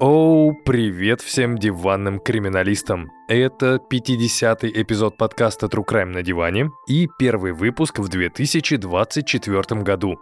[0.00, 3.12] Оу, привет всем диванным криминалистам.
[3.28, 10.18] Это 50-й эпизод подкаста True Crime на диване и первый выпуск в 2024 году.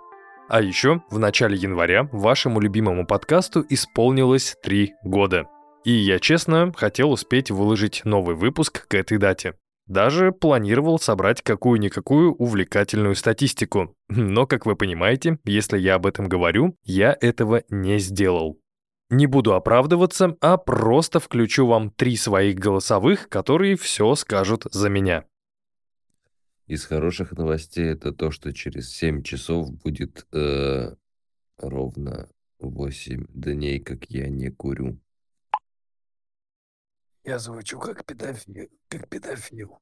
[0.50, 5.46] А еще в начале января вашему любимому подкасту исполнилось 3 года.
[5.84, 9.54] И я честно хотел успеть выложить новый выпуск к этой дате.
[9.86, 13.94] Даже планировал собрать какую-никакую увлекательную статистику.
[14.08, 18.61] Но, как вы понимаете, если я об этом говорю, я этого не сделал.
[19.12, 25.26] Не буду оправдываться, а просто включу вам три своих голосовых, которые все скажут за меня.
[26.66, 30.96] Из хороших новостей это то, что через 7 часов будет э,
[31.58, 34.98] ровно 8 дней, как я не курю.
[37.22, 39.78] Я звучу как педофил, как педофил.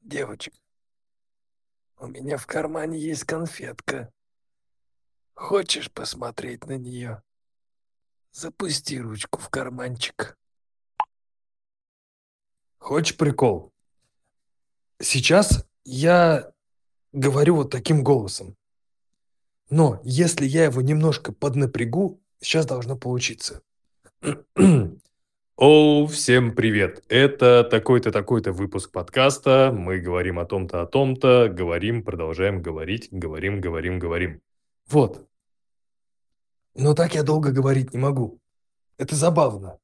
[0.00, 0.54] Девочек,
[1.98, 4.10] у меня в кармане есть конфетка.
[5.34, 7.22] Хочешь посмотреть на нее?
[8.32, 10.36] Запусти ручку в карманчик.
[12.78, 13.72] Хочешь прикол?
[15.00, 16.52] Сейчас я
[17.12, 18.56] говорю вот таким голосом.
[19.70, 23.62] Но если я его немножко поднапрягу, сейчас должно получиться.
[25.56, 27.04] Оу, всем привет!
[27.08, 29.72] Это такой-то, такой-то выпуск подкаста.
[29.76, 34.40] Мы говорим о том-то, о том-то, говорим, продолжаем говорить, говорим, говорим, говорим.
[34.86, 35.27] Вот.
[36.74, 38.40] Но так я долго говорить не могу.
[38.98, 39.78] Это забавно.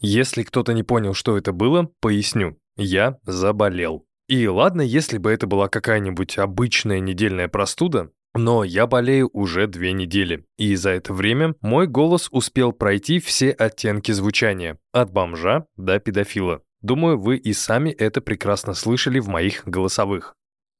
[0.00, 2.58] Если кто-то не понял, что это было, поясню.
[2.76, 4.06] Я заболел.
[4.28, 9.92] И ладно, если бы это была какая-нибудь обычная недельная простуда, но я болею уже две
[9.92, 16.00] недели, и за это время мой голос успел пройти все оттенки звучания, от бомжа до
[16.00, 16.62] педофила.
[16.80, 20.34] Думаю, вы и сами это прекрасно слышали в моих голосовых.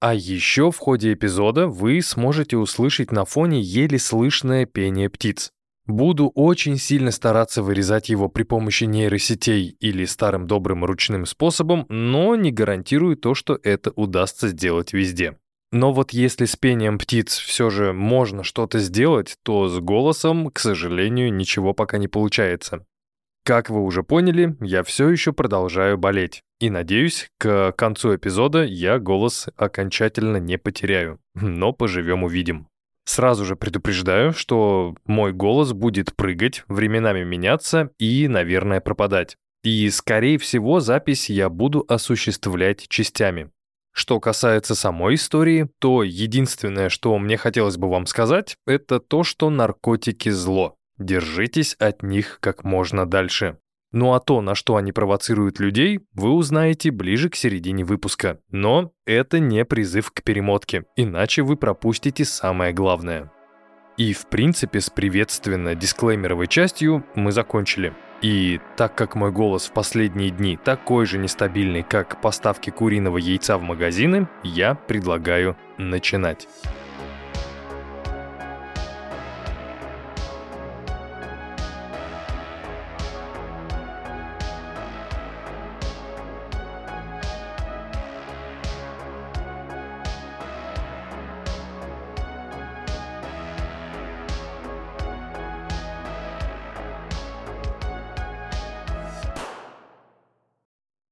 [0.04, 5.50] А еще в ходе эпизода вы сможете услышать на фоне еле слышное пение птиц.
[5.86, 12.36] Буду очень сильно стараться вырезать его при помощи нейросетей или старым добрым ручным способом, но
[12.36, 15.38] не гарантирую то, что это удастся сделать везде.
[15.72, 20.58] Но вот если с пением птиц все же можно что-то сделать, то с голосом, к
[20.58, 22.84] сожалению, ничего пока не получается.
[23.42, 26.43] Как вы уже поняли, я все еще продолжаю болеть.
[26.64, 31.20] И надеюсь, к концу эпизода я голос окончательно не потеряю.
[31.34, 32.68] Но поживем увидим.
[33.04, 39.36] Сразу же предупреждаю, что мой голос будет прыгать, временами меняться и, наверное, пропадать.
[39.62, 43.50] И, скорее всего, запись я буду осуществлять частями.
[43.92, 49.50] Что касается самой истории, то единственное, что мне хотелось бы вам сказать, это то, что
[49.50, 50.76] наркотики зло.
[50.96, 53.58] Держитесь от них как можно дальше.
[53.94, 58.40] Ну а то, на что они провоцируют людей, вы узнаете ближе к середине выпуска.
[58.50, 63.30] Но это не призыв к перемотке, иначе вы пропустите самое главное.
[63.96, 67.94] И в принципе с приветственно-дисклеймеровой частью мы закончили.
[68.20, 73.58] И так как мой голос в последние дни такой же нестабильный, как поставки куриного яйца
[73.58, 76.48] в магазины, я предлагаю начинать.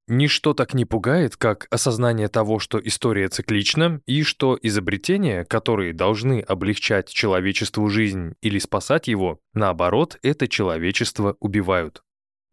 [0.07, 6.41] Ничто так не пугает, как осознание того, что история циклична, и что изобретения, которые должны
[6.41, 12.03] облегчать человечеству жизнь или спасать его, наоборот, это человечество убивают.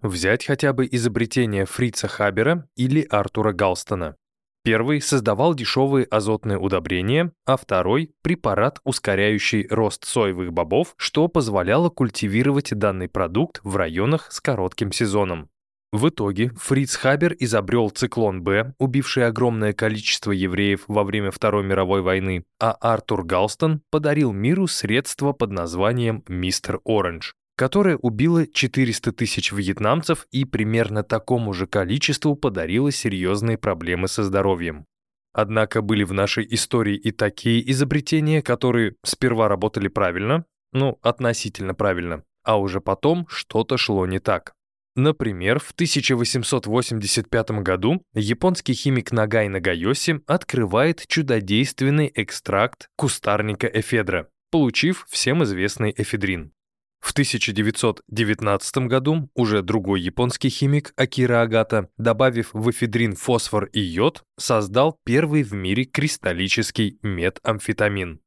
[0.00, 4.16] Взять хотя бы изобретение Фрица Хабера или Артура Галстона.
[4.62, 12.74] Первый создавал дешевые азотные удобрения, а второй– препарат, ускоряющий рост соевых бобов, что позволяло культивировать
[12.74, 15.48] данный продукт в районах с коротким сезоном.
[15.92, 22.00] В итоге Фриц Хабер изобрел циклон Б, убивший огромное количество евреев во время Второй мировой
[22.00, 29.50] войны, а Артур Галстон подарил миру средство под названием «Мистер Оранж», которое убило 400 тысяч
[29.50, 34.86] вьетнамцев и примерно такому же количеству подарило серьезные проблемы со здоровьем.
[35.32, 42.22] Однако были в нашей истории и такие изобретения, которые сперва работали правильно, ну, относительно правильно,
[42.44, 44.54] а уже потом что-то шло не так.
[45.00, 55.42] Например, в 1885 году японский химик Нагай Нагайоси открывает чудодейственный экстракт кустарника эфедра, получив всем
[55.44, 56.52] известный эфедрин.
[57.00, 64.22] В 1919 году уже другой японский химик Акира Агата, добавив в эфедрин фосфор и йод,
[64.38, 68.20] создал первый в мире кристаллический метамфетамин.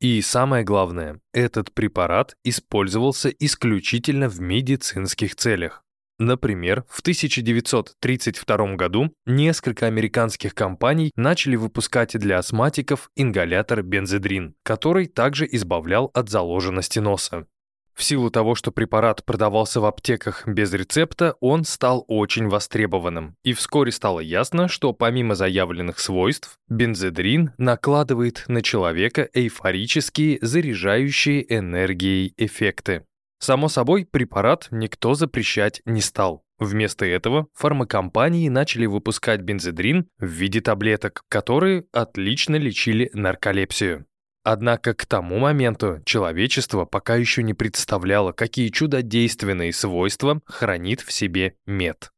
[0.00, 5.84] И самое главное, этот препарат использовался исключительно в медицинских целях.
[6.20, 15.48] Например, в 1932 году несколько американских компаний начали выпускать для астматиков ингалятор бензедрин, который также
[15.50, 17.46] избавлял от заложенности носа.
[17.94, 23.36] В силу того, что препарат продавался в аптеках без рецепта, он стал очень востребованным.
[23.42, 32.34] И вскоре стало ясно, что помимо заявленных свойств, бензедрин накладывает на человека эйфорические, заряжающие энергией
[32.36, 33.04] эффекты.
[33.40, 36.44] Само собой, препарат никто запрещать не стал.
[36.58, 44.04] Вместо этого фармакомпании начали выпускать бензедрин в виде таблеток, которые отлично лечили нарколепсию.
[44.44, 51.54] Однако к тому моменту человечество пока еще не представляло, какие чудодейственные свойства хранит в себе
[51.66, 52.10] мед.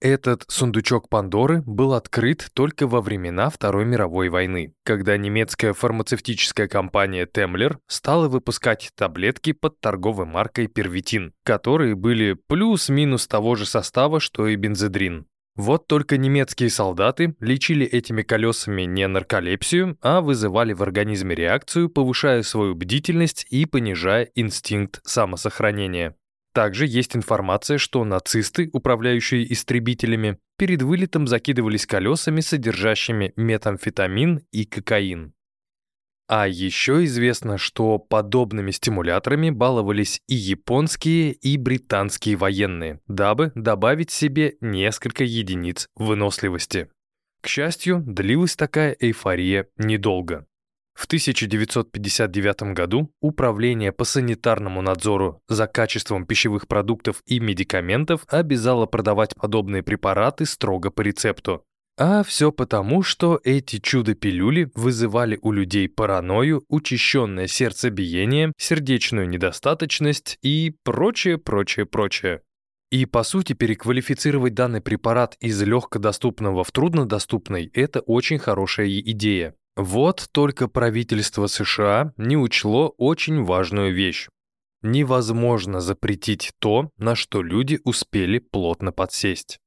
[0.00, 7.26] Этот сундучок Пандоры был открыт только во времена Второй мировой войны, когда немецкая фармацевтическая компания
[7.26, 14.46] Темлер стала выпускать таблетки под торговой маркой Первитин, которые были плюс-минус того же состава, что
[14.46, 15.26] и бензедрин.
[15.56, 22.44] Вот только немецкие солдаты лечили этими колесами не нарколепсию, а вызывали в организме реакцию, повышая
[22.44, 26.14] свою бдительность и понижая инстинкт самосохранения.
[26.58, 35.34] Также есть информация, что нацисты, управляющие истребителями, перед вылетом закидывались колесами, содержащими метамфетамин и кокаин.
[36.26, 44.56] А еще известно, что подобными стимуляторами баловались и японские, и британские военные, дабы добавить себе
[44.60, 46.88] несколько единиц выносливости.
[47.40, 50.47] К счастью, длилась такая эйфория недолго.
[50.98, 59.32] В 1959 году Управление по санитарному надзору за качеством пищевых продуктов и медикаментов обязало продавать
[59.36, 61.62] подобные препараты строго по рецепту,
[61.96, 70.74] а все потому, что эти чудо-пилюли вызывали у людей паранойю, учащенное сердцебиение, сердечную недостаточность и
[70.82, 72.42] прочее, прочее, прочее.
[72.90, 79.54] И, по сути, переквалифицировать данный препарат из легкодоступного в труднодоступный– это очень хорошая идея.
[79.78, 84.26] Вот только правительство США не учло очень важную вещь.
[84.82, 89.60] Невозможно запретить то, на что люди успели плотно подсесть.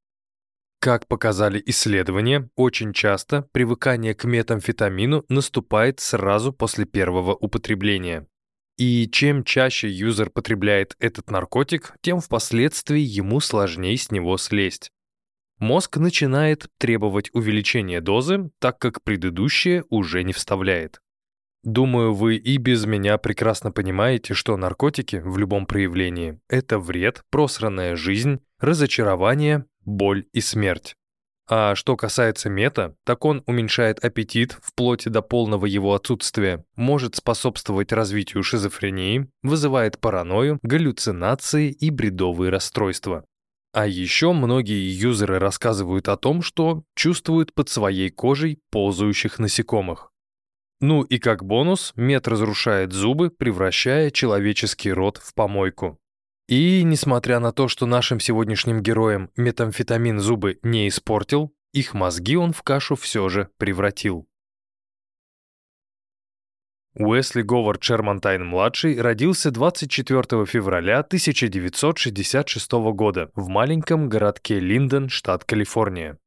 [0.82, 8.28] Как показали исследования, очень часто привыкание к метамфетамину наступает сразу после первого употребления.
[8.78, 14.92] И чем чаще юзер потребляет этот наркотик, тем впоследствии ему сложнее с него слезть.
[15.62, 21.02] Мозг начинает требовать увеличения дозы, так как предыдущее уже не вставляет.
[21.64, 27.96] Думаю, вы и без меня прекрасно понимаете, что наркотики в любом проявлении– это вред, просранная
[27.96, 30.96] жизнь, разочарование боль и смерть.
[31.48, 37.92] А что касается мета, так он уменьшает аппетит вплоть до полного его отсутствия, может способствовать
[37.92, 43.26] развитию шизофрении, вызывает паранойю, галлюцинации и бредовые расстройства.
[43.74, 50.12] А еще многие юзеры рассказывают о том, что чувствуют под своей кожей ползающих насекомых.
[50.82, 56.00] Ну и как бонус, мед разрушает зубы, превращая человеческий рот в помойку.
[56.50, 62.52] И, несмотря на то, что нашим сегодняшним героям метамфетамин зубы не испортил, их мозги он
[62.52, 64.28] в кашу все же превратил.
[66.94, 76.18] Уэсли Говард Шермантайн-младший родился 24 февраля 1966 года в маленьком городке Линдон, штат Калифорния.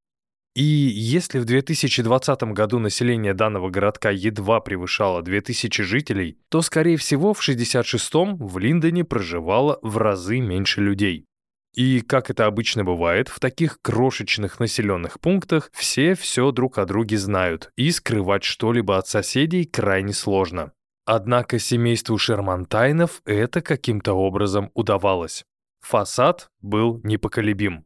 [0.55, 7.35] И если в 2020 году население данного городка едва превышало 2000 жителей, то, скорее всего,
[7.35, 11.27] в 66-м в Линдоне проживало в разы меньше людей.
[11.75, 17.19] И, как это обычно бывает, в таких крошечных населенных пунктах все все друг о друге
[17.19, 20.73] знают, и скрывать что-либо от соседей крайне сложно.
[21.05, 25.45] Однако семейству Шермантайнов это каким-то образом удавалось.
[25.81, 27.85] Фасад был непоколебим.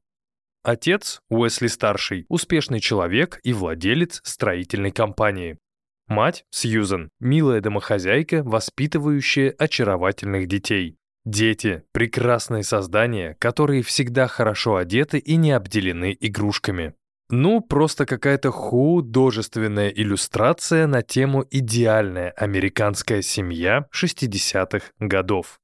[0.63, 5.59] Отец, Уэсли-старший, успешный человек и владелец строительной компании.
[6.07, 10.99] Мать, Сьюзен, милая домохозяйка, воспитывающая очаровательных детей.
[11.25, 16.95] Дети– прекрасные создания, которые всегда хорошо одеты и не обделены игрушками.
[17.31, 25.61] Ну, просто какая-то художественная иллюстрация на тему «Идеальная американская семья 60-х годов».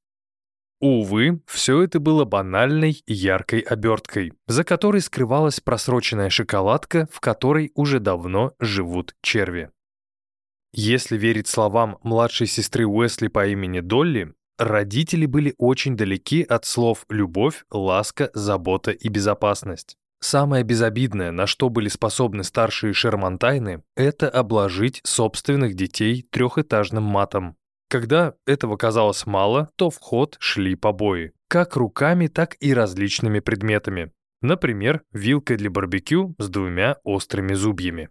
[0.79, 7.99] Увы, все это было банальной яркой оберткой, за которой скрывалась просроченная шоколадка, в которой уже
[7.99, 9.71] давно живут черви.
[10.73, 17.05] Если верить словам младшей сестры Уэсли по имени Долли, родители были очень далеки от слов
[17.09, 19.97] «любовь», «ласка», «забота» и «безопасность».
[20.21, 27.57] Самое безобидное, на что были способны старшие Шермантайны, это обложить собственных детей трехэтажным матом,
[27.87, 31.33] когда этого казалось мало, то в ход шли побои.
[31.47, 34.11] Как руками, так и различными предметами.
[34.41, 38.09] Например, вилкой для барбекю с двумя острыми зубьями.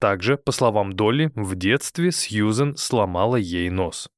[0.00, 4.08] Также, по словам Долли, в детстве Сьюзен сломала ей нос.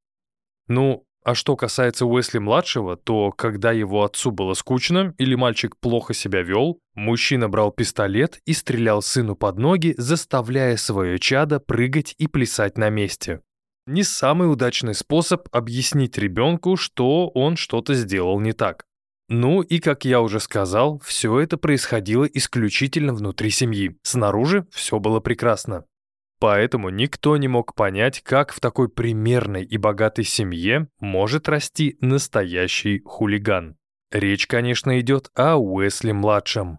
[0.68, 6.42] Ну, а что касается Уэсли-младшего, то когда его отцу было скучно или мальчик плохо себя
[6.42, 12.78] вел, мужчина брал пистолет и стрелял сыну под ноги, заставляя свое чадо прыгать и плясать
[12.78, 13.40] на месте.
[13.86, 18.84] Не самый удачный способ объяснить ребенку, что он что-то сделал не так.
[19.28, 23.96] Ну и, как я уже сказал, все это происходило исключительно внутри семьи.
[24.02, 25.84] Снаружи все было прекрасно.
[26.40, 33.02] Поэтому никто не мог понять, как в такой примерной и богатой семье может расти настоящий
[33.04, 33.76] хулиган.
[34.10, 36.78] Речь, конечно, идет о Уэсли-младшем.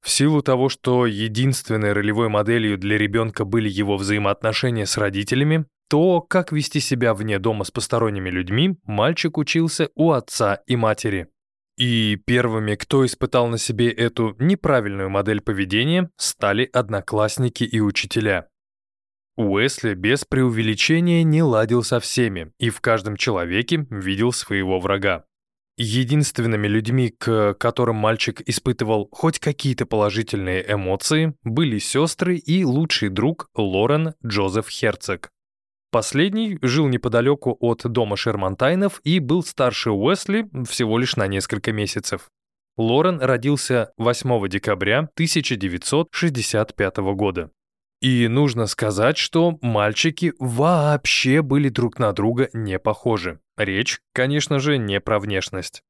[0.00, 6.20] В силу того, что единственной ролевой моделью для ребенка были его взаимоотношения с родителями, то,
[6.20, 11.26] как вести себя вне дома с посторонними людьми, мальчик учился у отца и матери.
[11.76, 18.49] И первыми, кто испытал на себе эту неправильную модель поведения, стали одноклассники и учителя.
[19.40, 25.24] Уэсли без преувеличения не ладил со всеми и в каждом человеке видел своего врага.
[25.78, 33.48] Единственными людьми, к которым мальчик испытывал хоть какие-то положительные эмоции, были сестры и лучший друг
[33.54, 35.30] Лорен Джозеф Херцог.
[35.90, 42.28] Последний жил неподалеку от дома Шермантайнов и был старше Уэсли всего лишь на несколько месяцев.
[42.76, 47.50] Лорен родился 8 декабря 1965 года.
[48.00, 53.40] И нужно сказать, что мальчики вообще были друг на друга не похожи.
[53.58, 55.82] Речь, конечно же, не про внешность.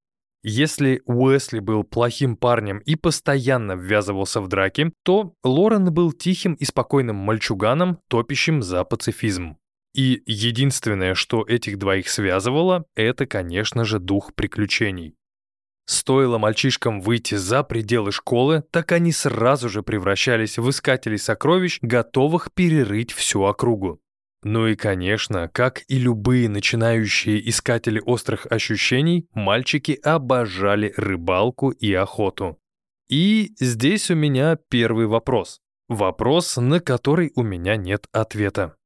[0.42, 6.64] Если Уэсли был плохим парнем и постоянно ввязывался в драки, то Лорен был тихим и
[6.64, 9.58] спокойным мальчуганом, топящим за пацифизм.
[9.94, 15.14] И единственное, что этих двоих связывало, это, конечно же, дух приключений.
[15.90, 22.52] Стоило мальчишкам выйти за пределы школы, так они сразу же превращались в искателей сокровищ, готовых
[22.54, 24.00] перерыть всю округу.
[24.44, 32.56] Ну и, конечно, как и любые начинающие искатели острых ощущений, мальчики обожали рыбалку и охоту.
[33.08, 35.58] И здесь у меня первый вопрос.
[35.88, 38.76] Вопрос, на который у меня нет ответа.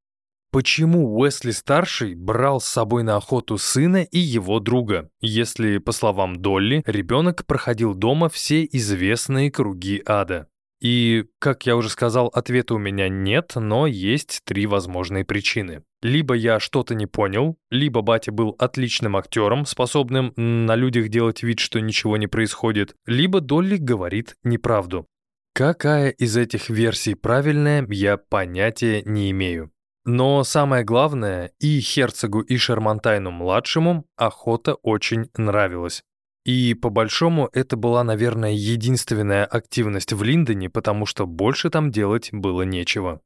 [0.55, 6.85] Почему Уэсли-старший брал с собой на охоту сына и его друга, если, по словам Долли,
[6.87, 10.47] ребенок проходил дома все известные круги ада?
[10.81, 15.83] И, как я уже сказал, ответа у меня нет, но есть три возможные причины.
[16.03, 21.59] Либо я что-то не понял, либо батя был отличным актером, способным на людях делать вид,
[21.59, 25.09] что ничего не происходит, либо Долли говорит неправду.
[25.53, 29.73] Какая из этих версий правильная, я понятия не имею.
[30.05, 36.03] Но самое главное, и Херцогу, и Шермантайну-младшему охота очень нравилась.
[36.45, 42.63] И по-большому это была, наверное, единственная активность в Линдоне, потому что больше там делать было
[42.63, 43.23] нечего.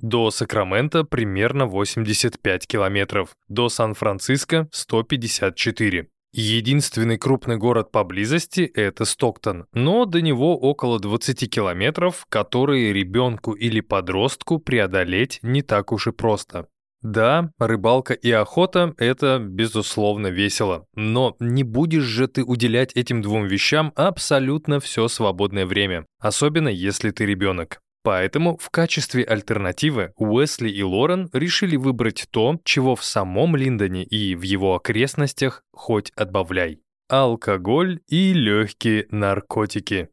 [0.00, 6.08] До Сакрамента примерно 85 километров, до Сан-Франциско 154.
[6.38, 13.80] Единственный крупный город поблизости– это Стоктон, но до него около 20 километров, которые ребенку или
[13.80, 16.68] подростку преодолеть не так уж и просто.
[17.00, 23.46] Да, рыбалка и охота– это, безусловно, весело, но не будешь же ты уделять этим двум
[23.46, 27.80] вещам абсолютно все свободное время, особенно если ты ребенок.
[28.06, 34.36] Поэтому в качестве альтернативы Уэсли и Лорен решили выбрать то, чего в самом Линдоне и
[34.36, 36.78] в его окрестностях хоть отбавляй.
[37.08, 40.08] Алкоголь и легкие наркотики.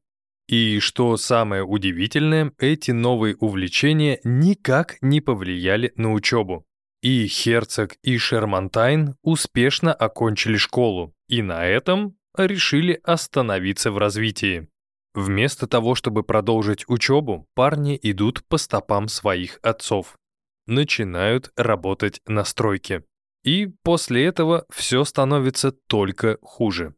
[0.47, 6.65] И что самое удивительное, эти новые увлечения никак не повлияли на учебу.
[7.03, 14.67] И Херцог, и Шермантайн успешно окончили школу, и на этом решили остановиться в развитии.
[15.13, 20.17] Вместо того, чтобы продолжить учебу, парни идут по стопам своих отцов.
[20.65, 23.03] Начинают работать на стройке.
[23.43, 26.95] И после этого все становится только хуже.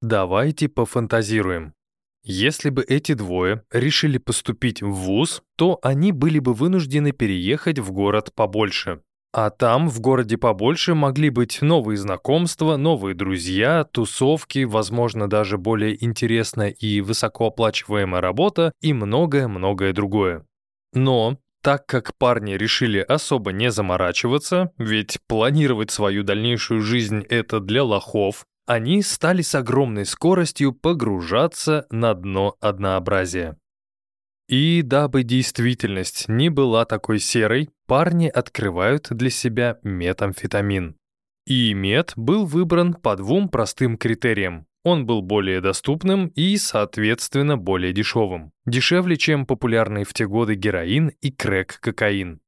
[0.00, 1.74] Давайте пофантазируем.
[2.24, 7.92] Если бы эти двое решили поступить в ВУЗ, то они были бы вынуждены переехать в
[7.92, 9.02] город побольше.
[9.34, 16.02] А там, в городе побольше, могли быть новые знакомства, новые друзья, тусовки, возможно, даже более
[16.04, 20.44] интересная и высокооплачиваемая работа и многое-многое другое.
[20.92, 27.84] Но так как парни решили особо не заморачиваться, ведь планировать свою дальнейшую жизнь это для
[27.84, 33.56] лохов, они стали с огромной скоростью погружаться на дно однообразия.
[34.48, 40.96] И дабы действительность не была такой серой, парни открывают для себя метамфетамин.
[41.46, 44.66] И мет был выбран по двум простым критериям.
[44.84, 48.52] Он был более доступным и, соответственно, более дешевым.
[48.66, 52.40] Дешевле, чем популярные в те годы героин и крэк-кокаин.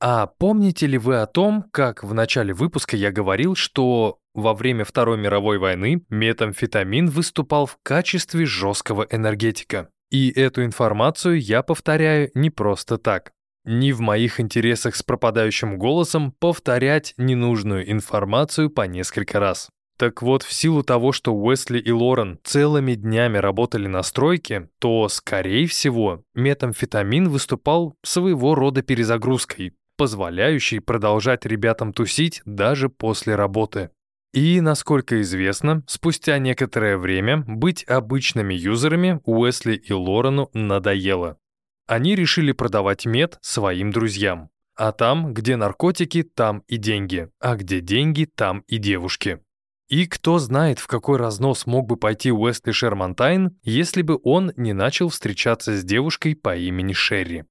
[0.00, 4.84] А помните ли вы о том, как в начале выпуска я говорил, что во время
[4.84, 9.90] Второй мировой войны метамфетамин выступал в качестве жесткого энергетика?
[10.10, 13.32] И эту информацию я повторяю не просто так.
[13.64, 19.68] Не в моих интересах с пропадающим голосом повторять ненужную информацию по несколько раз.
[19.98, 25.08] Так вот, в силу того, что Уэсли и Лорен целыми днями работали на стройке, то,
[25.08, 33.90] скорее всего, метамфетамин выступал своего рода перезагрузкой, позволяющей продолжать ребятам тусить даже после работы.
[34.32, 41.38] И, насколько известно, спустя некоторое время быть обычными юзерами Уэсли и Лорену надоело.
[41.86, 44.50] Они решили продавать мед своим друзьям.
[44.76, 49.40] А там, где наркотики, там и деньги, а где деньги, там и девушки.
[49.88, 54.74] И кто знает, в какой разнос мог бы пойти Уэсли Шермантайн, если бы он не
[54.74, 57.44] начал встречаться с девушкой по имени Шерри.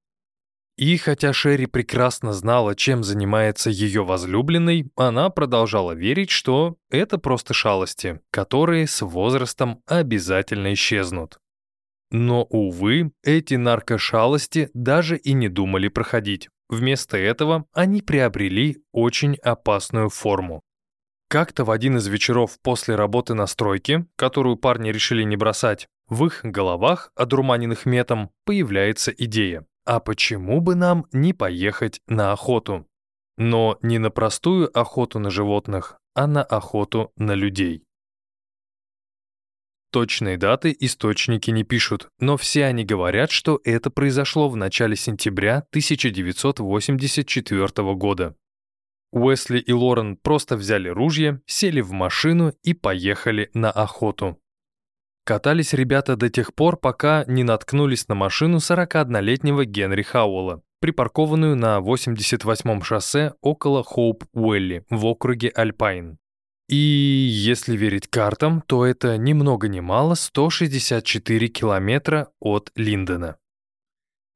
[0.77, 7.55] И хотя Шерри прекрасно знала, чем занимается ее возлюбленный, она продолжала верить, что это просто
[7.55, 11.39] шалости, которые с возрастом обязательно исчезнут.
[12.11, 16.47] Но, увы, эти наркошалости даже и не думали проходить.
[16.69, 20.61] Вместо этого они приобрели очень опасную форму.
[21.27, 26.25] Как-то в один из вечеров после работы на стройке, которую парни решили не бросать, в
[26.25, 29.65] их головах, одурманенных метом, появляется идея.
[29.87, 32.85] А почему бы нам не поехать на охоту?
[33.37, 37.85] Но не на простую охоту на животных, а на охоту на людей.
[39.93, 45.59] Точные даты источники не пишут, но все они говорят, что это произошло в начале сентября
[45.69, 48.35] 1984 года.
[49.13, 54.37] Уэсли и Лорен просто взяли ружья, сели в машину и поехали на охоту.
[55.27, 61.79] Катались ребята до тех пор, пока не наткнулись на машину 41-летнего Генри Хауэлла, припаркованную на
[61.79, 66.17] 88-м шоссе около Хоуп-Уэлли в округе Альпайн.
[66.69, 73.35] И если верить картам, то это ни много ни мало 164 километра от Линдона.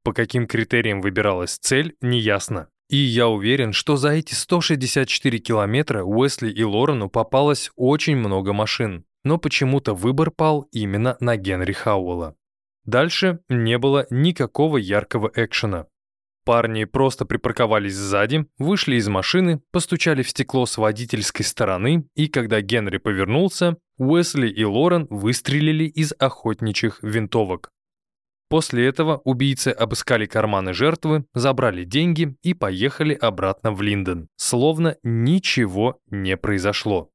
[0.03, 2.67] По каким критериям выбиралась цель, неясно.
[2.89, 9.05] И я уверен, что за эти 164 километра Уэсли и Лорену попалось очень много машин,
[9.23, 12.35] но почему-то выбор пал именно на Генри Хауэлла.
[12.85, 15.87] Дальше не было никакого яркого экшена.
[16.43, 22.61] Парни просто припарковались сзади, вышли из машины, постучали в стекло с водительской стороны, и когда
[22.61, 27.69] Генри повернулся, Уэсли и Лорен выстрелили из охотничьих винтовок.
[28.49, 35.99] После этого убийцы обыскали карманы жертвы, забрали деньги и поехали обратно в Линдон, словно ничего
[36.09, 37.10] не произошло.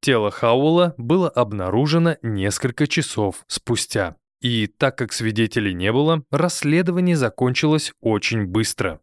[0.00, 4.16] Тело Хауэлла было обнаружено несколько часов спустя.
[4.40, 9.00] И так как свидетелей не было, расследование закончилось очень быстро.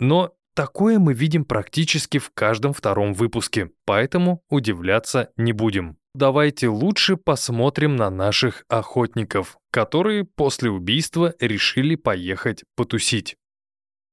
[0.00, 7.16] Но такое мы видим практически в каждом втором выпуске, поэтому удивляться не будем давайте лучше
[7.16, 13.36] посмотрим на наших охотников, которые после убийства решили поехать потусить.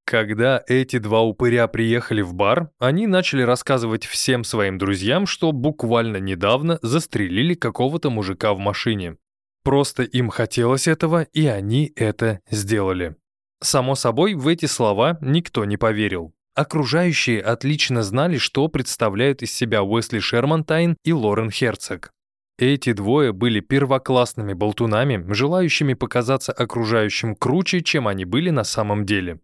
[0.10, 6.18] Когда эти два упыря приехали в бар, они начали рассказывать всем своим друзьям, что буквально
[6.18, 9.18] недавно застрелили какого-то мужика в машине.
[9.64, 13.18] Просто им хотелось этого, и они это сделали.
[13.62, 16.34] Само собой, в эти слова никто не поверил.
[16.56, 22.10] Окружающие отлично знали, что представляют из себя Уэсли Шермантайн и Лорен Херцог.
[22.58, 29.40] Эти двое были первоклассными болтунами, желающими показаться окружающим круче, чем они были на самом деле.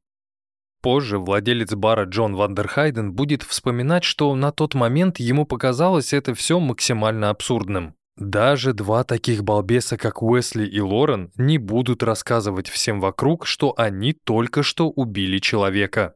[0.85, 6.59] Позже владелец бара Джон Вандерхайден будет вспоминать, что на тот момент ему показалось это все
[6.59, 7.95] максимально абсурдным.
[8.17, 14.13] Даже два таких балбеса, как Уэсли и Лорен, не будут рассказывать всем вокруг, что они
[14.13, 16.13] только что убили человека.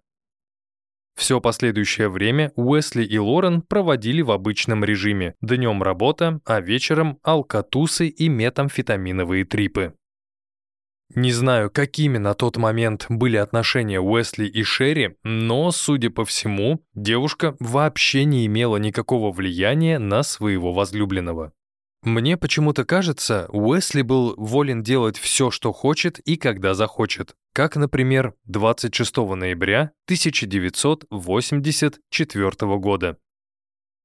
[1.16, 5.34] Все последующее время Уэсли и Лорен проводили в обычном режиме.
[5.42, 9.96] Днем работа, а вечером алкатусы и метамфетаминовые трипы.
[11.16, 16.86] Не знаю, какими на тот момент были отношения Уэсли и Шерри, но, судя по всему,
[16.94, 21.52] девушка вообще не имела никакого влияния на своего возлюбленного.
[22.04, 27.36] Мне почему-то кажется, Уэсли был волен делать все, что хочет и когда захочет.
[27.54, 33.18] Как, например, 26 ноября 1984 года.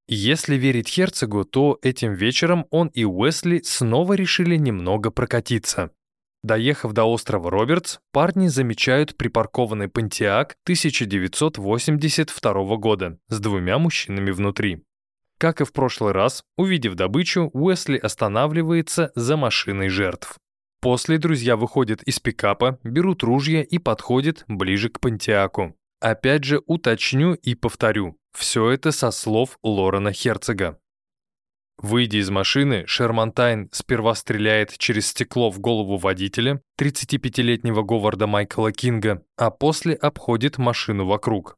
[0.08, 5.92] Если верить Херцогу, то этим вечером он и Уэсли снова решили немного прокатиться.
[6.44, 14.84] Доехав до острова Робертс, парни замечают припаркованный Понтиак 1982 года с двумя мужчинами внутри.
[15.38, 20.36] Как и в прошлый раз, увидев добычу, Уэсли останавливается за машиной жертв.
[20.82, 25.74] После друзья выходят из пикапа, берут ружья и подходят ближе к Понтиаку.
[26.00, 30.78] Опять же уточню и повторю, все это со слов Лорена Херцога.
[31.78, 39.22] Выйдя из машины, Шермантайн сперва стреляет через стекло в голову водителя, 35-летнего Говарда Майкла Кинга,
[39.36, 41.56] а после обходит машину вокруг.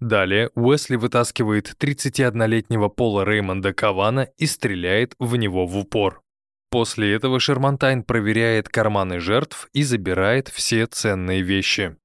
[0.00, 6.22] Далее Уэсли вытаскивает 31-летнего Пола Реймонда Кавана и стреляет в него в упор.
[6.70, 11.96] После этого Шермантайн проверяет карманы жертв и забирает все ценные вещи.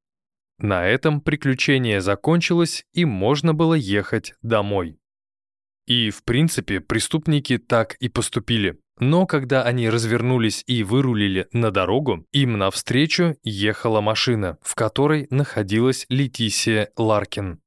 [0.58, 4.97] На этом приключение закончилось, и можно было ехать домой.
[5.86, 8.80] И, в принципе, преступники так и поступили.
[9.00, 16.06] Но когда они развернулись и вырулили на дорогу, им навстречу ехала машина, в которой находилась
[16.10, 17.60] Летисия Ларкин.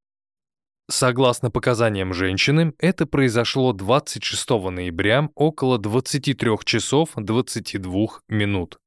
[0.89, 8.79] Согласно показаниям женщины, это произошло 26 ноября около 23 часов 22 минут.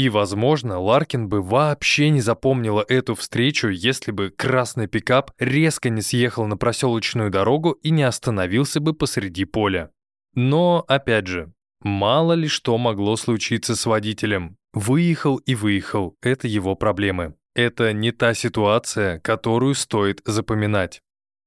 [0.00, 6.00] И, возможно, Ларкин бы вообще не запомнила эту встречу, если бы красный пикап резко не
[6.00, 9.90] съехал на проселочную дорогу и не остановился бы посреди поля.
[10.34, 14.56] Но, опять же, мало ли что могло случиться с водителем.
[14.72, 17.34] Выехал и выехал, это его проблемы.
[17.54, 21.02] Это не та ситуация, которую стоит запоминать.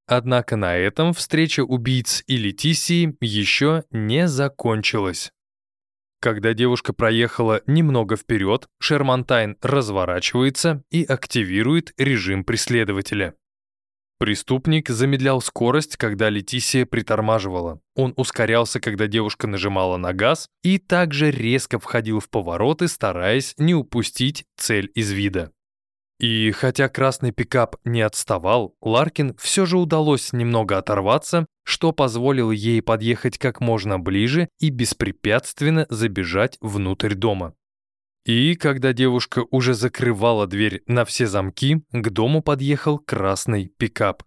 [0.06, 5.32] Однако на этом встреча убийц и Летисии еще не закончилась.
[6.24, 13.34] Когда девушка проехала немного вперед, Шермантайн разворачивается и активирует режим преследователя.
[14.20, 17.82] Преступник замедлял скорость, когда Летисия притормаживала.
[17.98, 23.76] Он ускорялся, когда девушка нажимала на газ, и также резко входил в повороты, стараясь не
[23.76, 25.52] упустить цель из вида.
[26.24, 32.82] И хотя красный пикап не отставал, Ларкин все же удалось немного оторваться, что позволило ей
[32.82, 37.56] подъехать как можно ближе и беспрепятственно забежать внутрь дома.
[38.26, 44.24] И когда девушка уже закрывала дверь на все замки, к дому подъехал красный пикап.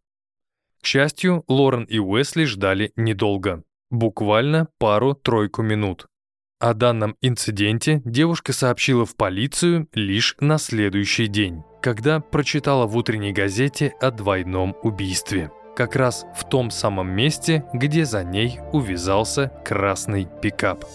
[0.83, 6.09] К счастью, Лорен и Уэсли ждали недолго, буквально пару-тройку минут.
[6.59, 13.33] О данном инциденте девушка сообщила в полицию лишь на следующий день, когда прочитала в утренней
[13.33, 15.51] газете о двойном убийстве.
[15.77, 20.87] Как раз в том самом месте, где за ней увязался красный пикап.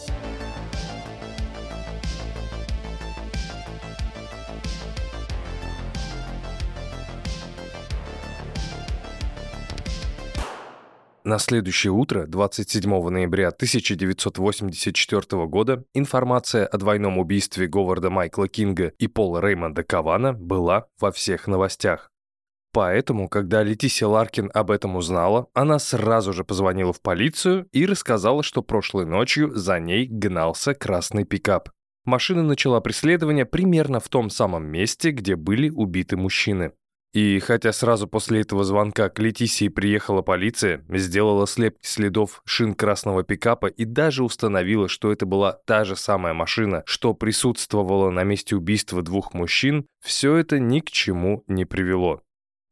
[11.23, 19.05] На следующее утро, 27 ноября 1984 года, информация о двойном убийстве Говарда Майкла Кинга и
[19.05, 22.09] Пола Реймонда Кавана была во всех новостях.
[22.73, 28.41] Поэтому, когда Летисия Ларкин об этом узнала, она сразу же позвонила в полицию и рассказала,
[28.41, 31.69] что прошлой ночью за ней гнался красный пикап.
[32.03, 36.71] Машина начала преследование примерно в том самом месте, где были убиты мужчины.
[37.13, 43.23] И хотя сразу после этого звонка к Летисии приехала полиция, сделала слепки следов шин красного
[43.23, 48.55] пикапа и даже установила, что это была та же самая машина, что присутствовала на месте
[48.55, 52.21] убийства двух мужчин, все это ни к чему не привело.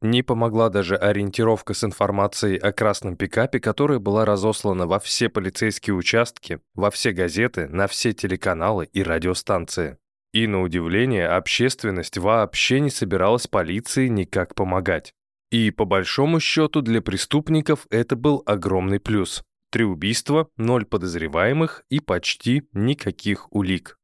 [0.02, 5.93] Не помогла даже ориентировка с информацией о красном пикапе, которая была разослана во все полицейские
[5.93, 9.97] участки, во все газеты, на все телеканалы и радиостанции.
[10.32, 15.13] И, на удивление, общественность вообще не собиралась полиции никак помогать.
[15.52, 19.44] И, по большому счету, для преступников это был огромный плюс.
[19.72, 23.98] Три убийства, ноль подозреваемых и почти никаких улик.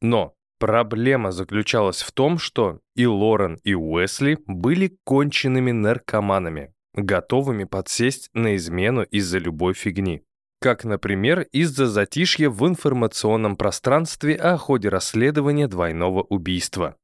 [0.00, 8.30] Но проблема заключалась в том, что и Лорен, и Уэсли были конченными наркоманами, готовыми подсесть
[8.32, 10.22] на измену из-за любой фигни
[10.60, 16.96] как, например, из-за затишья в информационном пространстве о ходе расследования двойного убийства.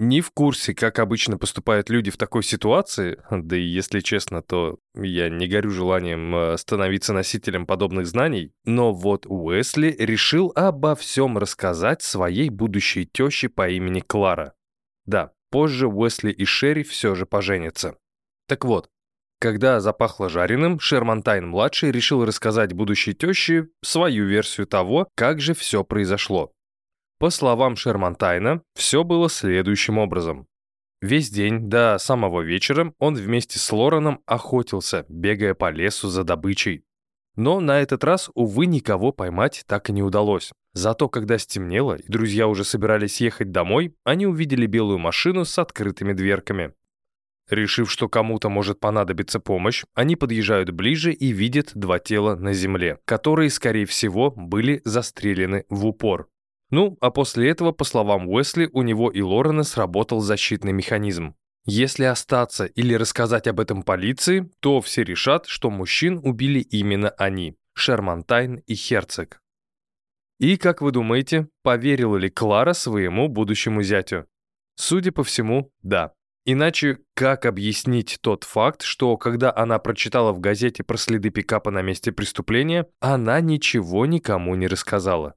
[0.00, 4.78] Не в курсе, как обычно поступают люди в такой ситуации, да и если честно, то
[4.94, 11.36] я не горю желанием э, становиться носителем подобных знаний, но вот Уэсли решил обо всем
[11.36, 14.54] рассказать своей будущей теще по имени Клара.
[15.04, 17.98] Да, позже Уэсли и Шерри все же поженятся.
[18.48, 18.88] Так вот,
[19.40, 26.52] когда запахло жареным, Шермантайн-младший решил рассказать будущей теще свою версию того, как же все произошло.
[27.18, 30.46] По словам Шермантайна, все было следующим образом.
[31.00, 36.84] Весь день до самого вечера он вместе с Лореном охотился, бегая по лесу за добычей.
[37.36, 40.52] Но на этот раз, увы, никого поймать так и не удалось.
[40.74, 46.12] Зато когда стемнело и друзья уже собирались ехать домой, они увидели белую машину с открытыми
[46.12, 46.74] дверками.
[47.50, 53.00] Решив, что кому-то может понадобиться помощь, они подъезжают ближе и видят два тела на земле,
[53.04, 56.28] которые, скорее всего, были застрелены в упор.
[56.70, 61.34] Ну, а после этого, по словам Уэсли, у него и Лорена сработал защитный механизм.
[61.66, 67.56] Если остаться или рассказать об этом полиции, то все решат, что мужчин убили именно они–
[67.74, 69.40] Шермантайн и Херцог.
[70.38, 74.26] И, как вы думаете, поверила ли Клара своему будущему зятю?
[74.76, 76.12] Судя по всему, да.
[76.52, 81.80] Иначе как объяснить тот факт, что когда она прочитала в газете про следы пикапа на
[81.80, 85.36] месте преступления, она ничего никому не рассказала?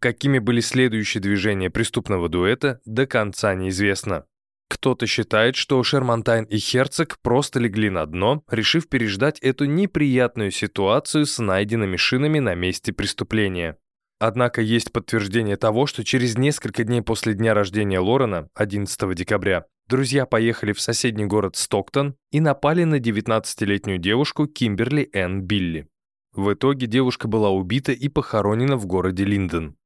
[0.00, 4.24] Какими были следующие движения преступного дуэта, до конца неизвестно.
[4.70, 11.26] Кто-то считает, что Шермантайн и Херцог просто легли на дно, решив переждать эту неприятную ситуацию
[11.26, 13.76] с найденными шинами на месте преступления.
[14.18, 20.26] Однако есть подтверждение того, что через несколько дней после дня рождения Лорена, 11 декабря, друзья
[20.26, 25.88] поехали в соседний город Стоктон и напали на 19-летнюю девушку Кимберли Энн Билли.
[26.32, 29.76] В итоге девушка была убита и похоронена в городе Линдон.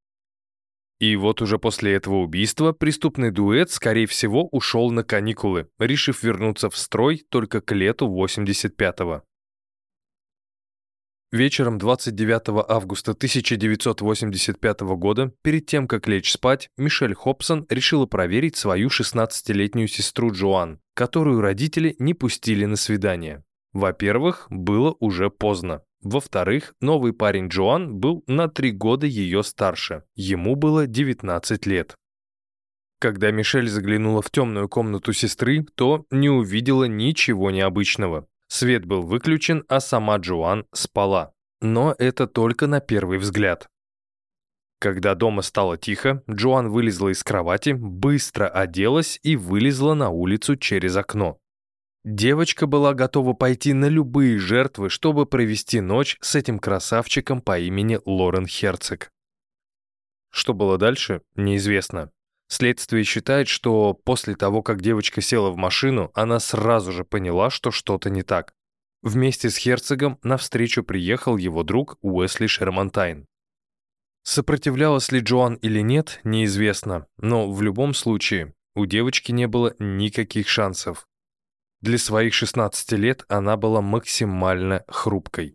[0.98, 6.68] И вот уже после этого убийства преступный дуэт, скорее всего, ушел на каникулы, решив вернуться
[6.68, 9.22] в строй только к лету 85-го.
[11.32, 18.88] Вечером 29 августа 1985 года, перед тем, как лечь спать, Мишель Хобсон решила проверить свою
[18.88, 23.44] 16-летнюю сестру Джоан, которую родители не пустили на свидание.
[23.72, 25.84] Во-первых, было уже поздно.
[26.02, 30.02] Во-вторых, новый парень Джоан был на три года ее старше.
[30.16, 31.94] Ему было 19 лет.
[32.98, 38.26] Когда Мишель заглянула в темную комнату сестры, то не увидела ничего необычного.
[38.50, 41.32] Свет был выключен, а сама Джоан спала.
[41.60, 43.68] Но это только на первый взгляд.
[44.80, 50.96] Когда дома стало тихо, Джоан вылезла из кровати, быстро оделась и вылезла на улицу через
[50.96, 51.38] окно.
[52.04, 58.00] Девочка была готова пойти на любые жертвы, чтобы провести ночь с этим красавчиком по имени
[58.04, 59.10] Лорен Херцог.
[60.30, 62.10] Что было дальше, неизвестно.
[62.50, 67.70] Следствие считает, что после того, как девочка села в машину, она сразу же поняла, что
[67.70, 68.54] что-то не так.
[69.02, 73.26] Вместе с Херцогом навстречу приехал его друг Уэсли Шермантайн.
[74.24, 80.48] Сопротивлялась ли Джоан или нет, неизвестно, но в любом случае у девочки не было никаких
[80.48, 81.06] шансов.
[81.80, 85.54] Для своих 16 лет она была максимально хрупкой.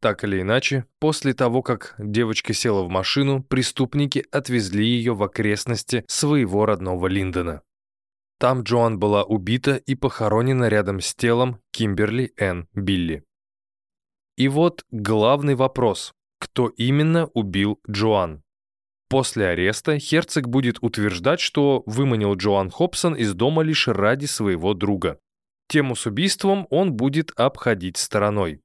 [0.00, 6.04] Так или иначе, после того, как девочка села в машину, преступники отвезли ее в окрестности
[6.08, 7.62] своего родного Линдона.
[8.38, 13.22] Там Джоан была убита и похоронена рядом с телом Кимберли Энн Билли.
[14.38, 16.14] И вот главный вопрос.
[16.38, 18.42] Кто именно убил Джоан?
[19.10, 25.20] После ареста Херцог будет утверждать, что выманил Джоан Хобсон из дома лишь ради своего друга.
[25.68, 28.62] Тему с убийством он будет обходить стороной.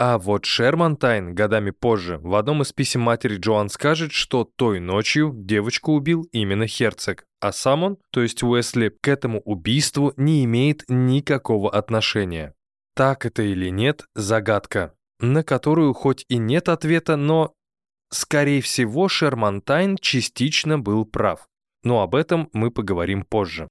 [0.00, 5.32] А вот Шермантайн годами позже в одном из писем матери Джоан скажет, что той ночью
[5.34, 10.84] девочку убил именно Херцог, а сам он, то есть Уэсли, к этому убийству не имеет
[10.86, 12.54] никакого отношения.
[12.94, 17.52] Так это или нет– загадка, на которую хоть и нет ответа, но,
[18.12, 21.48] скорее всего, Шермантайн частично был прав.
[21.82, 23.66] Но об этом мы поговорим позже.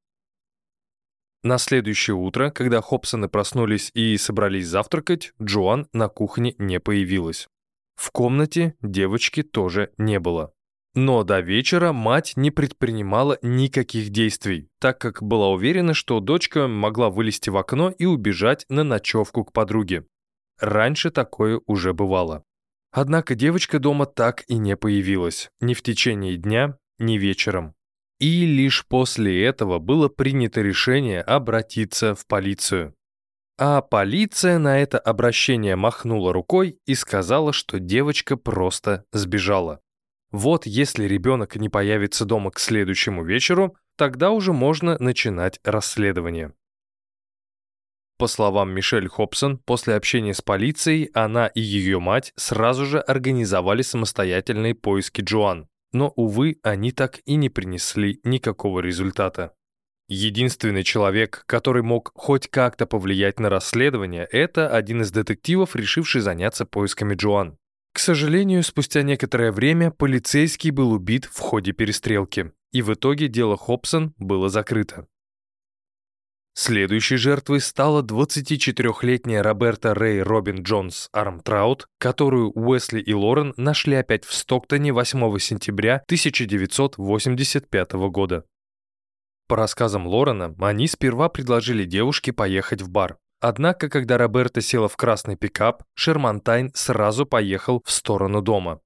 [1.48, 7.48] На следующее утро, когда Хобсоны проснулись и собрались завтракать, Джоан на кухне не появилась.
[7.96, 10.52] В комнате девочки тоже не было.
[10.94, 17.10] Но до вечера мать не предпринимала никаких действий, так как была уверена, что дочка могла
[17.10, 20.06] вылезти в окно и убежать на ночевку к подруге.
[20.60, 22.44] Раньше такое уже бывало.
[22.92, 27.77] Однако девочка дома так и не появилась, ни в течение дня, ни вечером.
[28.20, 32.96] И лишь после этого было принято решение обратиться в полицию.
[33.60, 39.82] А полиция на это обращение махнула рукой и сказала, что девочка просто сбежала.
[40.32, 46.54] Вот если ребенок не появится дома к следующему вечеру, тогда уже можно начинать расследование.
[48.18, 53.84] По словам Мишель Хобсон, после общения с полицией она и ее мать сразу же организовали
[53.84, 59.54] самостоятельные поиски Джоан но, увы, они так и не принесли никакого результата.
[60.10, 66.66] Единственный человек, который мог хоть как-то повлиять на расследование, это один из детективов, решивший заняться
[66.66, 67.58] поисками Джоан.
[67.94, 73.58] К сожалению, спустя некоторое время полицейский был убит в ходе перестрелки, и в итоге дело
[73.58, 75.08] Хобсон было закрыто.
[76.60, 84.26] Следующей жертвой стала 24-летняя Роберта Рэй Робин Джонс Армтраут, которую Уэсли и Лорен нашли опять
[84.26, 88.44] в Стоктоне 8 сентября 1985 года.
[89.48, 93.20] По рассказам Лорена, они сперва предложили девушке поехать в бар.
[93.40, 98.80] Однако, когда Роберта села в красный пикап, Шермантайн сразу поехал в сторону дома.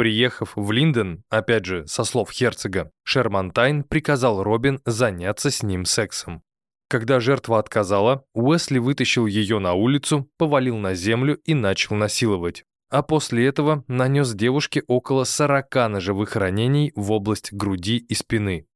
[0.00, 6.42] Приехав в Линден, опять же, со слов Херцога, Шермантайн приказал Робин заняться с ним сексом.
[6.88, 12.64] Когда жертва отказала, Уэсли вытащил ее на улицу, повалил на землю и начал насиловать.
[12.88, 18.66] А после этого нанес девушке около 40 ножевых ранений в область груди и спины.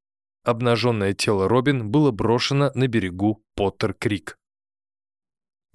[0.45, 4.37] Обнаженное тело Робин было брошено на берегу Поттер-Крик.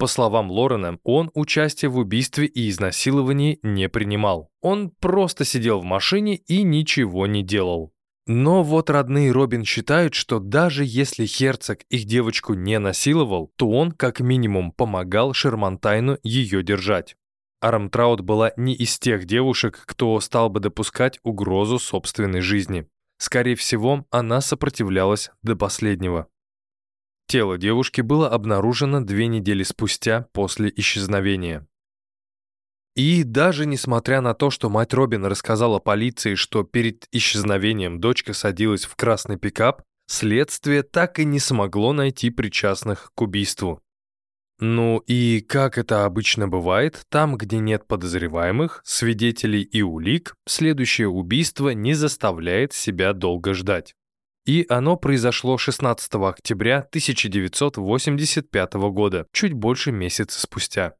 [0.00, 4.48] По словам Лорена, он участие в убийстве и изнасиловании не принимал.
[4.62, 7.92] Он просто сидел в машине и ничего не делал.
[8.26, 13.92] Но вот родные Робин считают, что даже если Херцог их девочку не насиловал, то он
[13.92, 17.14] как минимум помогал Шермантайну ее держать.
[17.60, 22.88] Арамтраут была не из тех девушек, кто стал бы допускать угрозу собственной жизни.
[23.18, 26.26] Скорее всего, она сопротивлялась до последнего.
[27.30, 31.64] Тело девушки было обнаружено две недели спустя после исчезновения.
[32.96, 38.84] И даже несмотря на то, что мать Робин рассказала полиции, что перед исчезновением дочка садилась
[38.84, 43.80] в красный пикап, следствие так и не смогло найти причастных к убийству.
[44.58, 51.68] Ну и как это обычно бывает, там, где нет подозреваемых, свидетелей и улик, следующее убийство
[51.68, 53.94] не заставляет себя долго ждать
[54.50, 60.94] и оно произошло 16 октября 1985 года, чуть больше месяца спустя.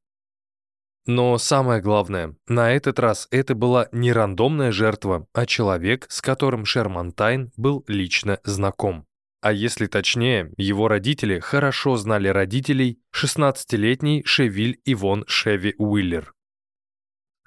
[1.06, 6.64] Но самое главное, на этот раз это была не рандомная жертва, а человек, с которым
[6.64, 9.04] Шерман Тайн был лично знаком.
[9.42, 16.34] А если точнее, его родители хорошо знали родителей 16-летней Шевиль Ивон Шеви Уиллер.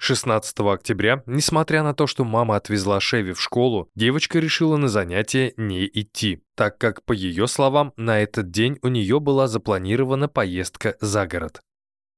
[0.04, 5.54] 16 октября, несмотря на то, что мама отвезла Шеви в школу, девочка решила на занятия
[5.56, 10.98] не идти, так как, по ее словам, на этот день у нее была запланирована поездка
[11.00, 11.62] за город.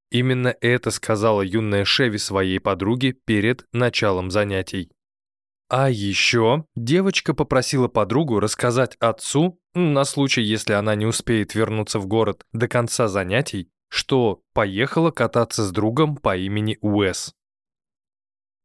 [0.10, 4.90] Именно это сказала юная Шеви своей подруге перед началом занятий.
[5.70, 12.08] А еще девочка попросила подругу рассказать отцу, на случай, если она не успеет вернуться в
[12.08, 17.36] город до конца занятий, что поехала кататься с другом по имени Уэс.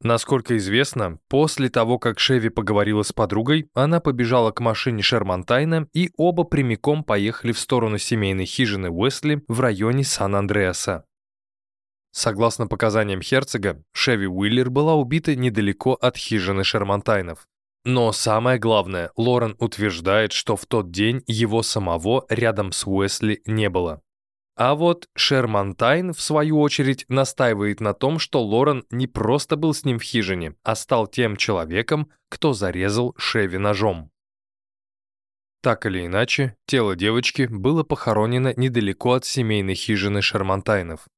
[0.03, 6.11] Насколько известно, после того, как Шеви поговорила с подругой, она побежала к машине Шермантайна, и
[6.17, 11.05] оба прямиком поехали в сторону семейной хижины Уэсли в районе Сан-Андреаса.
[12.13, 17.47] Согласно показаниям Херцога, Шеви Уиллер была убита недалеко от хижины Шермантайнов.
[17.85, 23.69] Но самое главное, Лорен утверждает, что в тот день его самого рядом с Уэсли не
[23.69, 24.03] было.
[24.61, 29.87] А вот Шермантайн, в свою очередь, настаивает на том, что Лорен не просто был с
[29.87, 34.11] ним в хижине, а стал тем человеком, кто зарезал Шеви ножом.
[35.63, 41.09] Так или иначе, тело девочки было похоронено недалеко от семейной хижины Шермантайнов.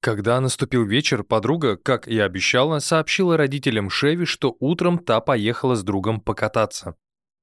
[0.00, 5.82] Когда наступил вечер, подруга, как и обещала, сообщила родителям Шеви, что утром та поехала с
[5.82, 6.94] другом покататься.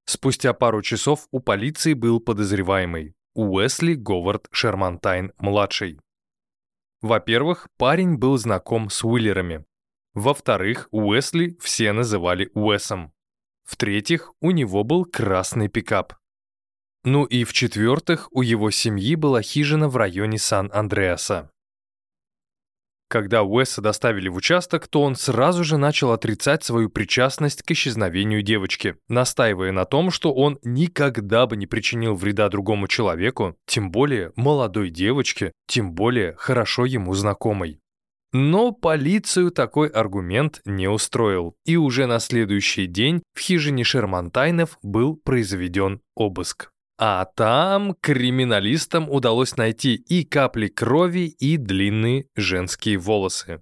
[0.06, 3.14] Спустя пару часов у полиции был подозреваемый.
[3.34, 6.00] Уэсли Говард Шермантайн-младший.
[7.00, 9.64] Во-первых, парень был знаком с Уиллерами.
[10.14, 13.12] Во-вторых, Уэсли все называли Уэсом.
[13.64, 16.14] В-третьих, у него был красный пикап.
[17.04, 21.51] Ну и в-четвертых, у его семьи была хижина в районе Сан-Андреаса.
[23.12, 28.40] Когда Уэса доставили в участок, то он сразу же начал отрицать свою причастность к исчезновению
[28.40, 34.32] девочки, настаивая на том, что он никогда бы не причинил вреда другому человеку, тем более
[34.34, 37.80] молодой девочке, тем более хорошо ему знакомой.
[38.32, 45.16] Но полицию такой аргумент не устроил, и уже на следующий день в хижине Шермантайнов был
[45.16, 46.71] произведен обыск.
[47.04, 53.60] А там криминалистам удалось найти и капли крови, и длинные женские волосы.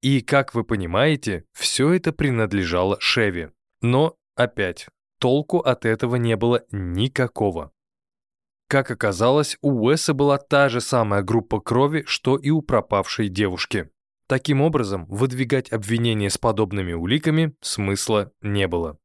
[0.00, 3.50] И, как вы понимаете, все это принадлежало Шеви.
[3.82, 4.88] Но, опять,
[5.20, 7.72] толку от этого не было никакого.
[8.68, 13.90] Как оказалось, у Уэса была та же самая группа крови, что и у пропавшей девушки.
[14.28, 18.98] Таким образом, выдвигать обвинения с подобными уликами смысла не было.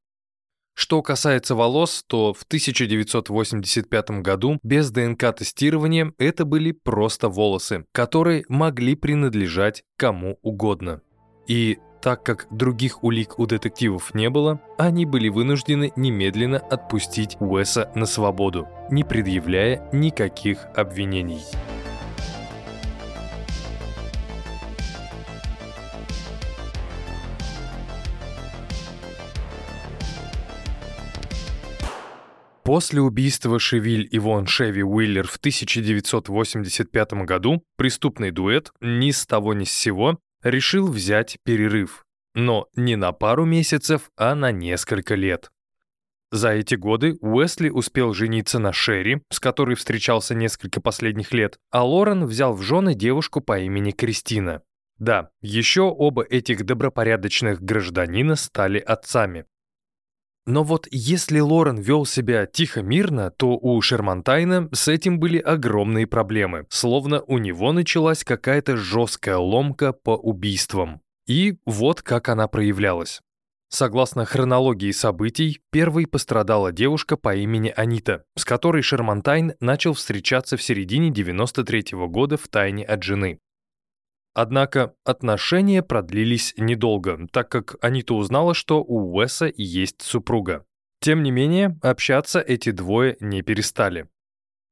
[0.81, 8.95] Что касается волос, то в 1985 году без ДНК-тестирования это были просто волосы, которые могли
[8.95, 11.01] принадлежать кому угодно.
[11.45, 17.91] И так как других улик у детективов не было, они были вынуждены немедленно отпустить Уэса
[17.93, 21.43] на свободу, не предъявляя никаких обвинений.
[32.71, 39.65] После убийства Шевиль Ивон Шеви Уиллер в 1985 году преступный дуэт ни с того ни
[39.65, 42.05] с сего решил взять перерыв.
[42.33, 45.51] Но не на пару месяцев, а на несколько лет.
[46.31, 51.83] За эти годы Уэсли успел жениться на Шерри, с которой встречался несколько последних лет, а
[51.83, 54.61] Лорен взял в жены девушку по имени Кристина.
[54.97, 59.43] Да, еще оба этих добропорядочных гражданина стали отцами.
[60.45, 66.65] Но вот если Лорен вел себя тихо-мирно, то у Шермантайна с этим были огромные проблемы,
[66.69, 71.01] словно у него началась какая-то жесткая ломка по убийствам.
[71.27, 73.21] И вот как она проявлялась.
[73.69, 80.61] Согласно хронологии событий, первой пострадала девушка по имени Анита, с которой Шермантайн начал встречаться в
[80.61, 83.39] середине 93 -го года в тайне от жены.
[84.33, 90.65] Однако отношения продлились недолго, так как Анита узнала, что у Уэса есть супруга.
[91.01, 94.07] Тем не менее, общаться эти двое не перестали.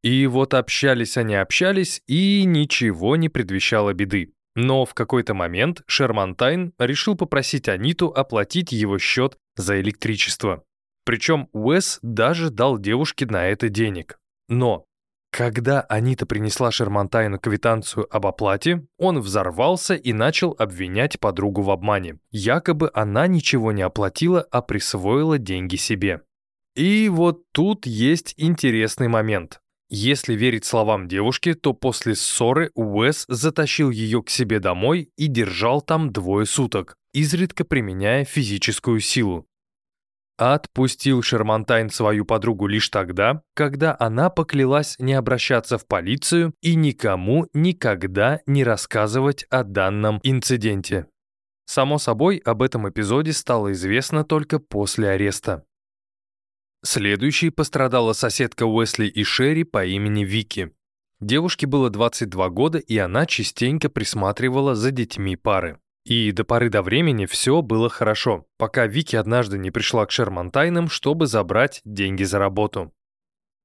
[0.02, 4.34] И вот общались они общались, и ничего не предвещало беды.
[4.56, 10.64] Но в какой-то момент Шермантайн решил попросить Аниту оплатить его счет за электричество.
[11.06, 14.20] Причем Уэс даже дал девушке на это денег.
[14.48, 14.86] Но
[15.32, 22.20] когда Анита принесла Шермантайну квитанцию об оплате, он взорвался и начал обвинять подругу в обмане.
[22.32, 26.22] Якобы она ничего не оплатила, а присвоила деньги себе.
[26.76, 29.60] И вот тут есть интересный момент.
[29.90, 35.82] Если верить словам девушки, то после ссоры Уэс затащил ее к себе домой и держал
[35.82, 39.49] там двое суток, изредка применяя физическую силу.
[40.40, 47.48] Отпустил Шермантайн свою подругу лишь тогда, когда она поклялась не обращаться в полицию и никому
[47.54, 51.08] никогда не рассказывать о данном инциденте.
[51.66, 55.66] Само собой, об этом эпизоде стало известно только после ареста.
[56.86, 60.72] Следующей пострадала соседка Уэсли и Шерри по имени Вики.
[61.20, 65.82] Девушке было 22 года, и она частенько присматривала за детьми пары.
[66.10, 70.90] И до поры до времени все было хорошо, пока Вики однажды не пришла к Шермантайнам,
[70.90, 72.92] чтобы забрать деньги за работу.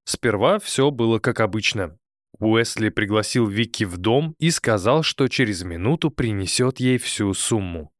[0.04, 1.98] Сперва все было как обычно.
[2.38, 7.90] Уэсли пригласил Вики в дом и сказал, что через минуту принесет ей всю сумму.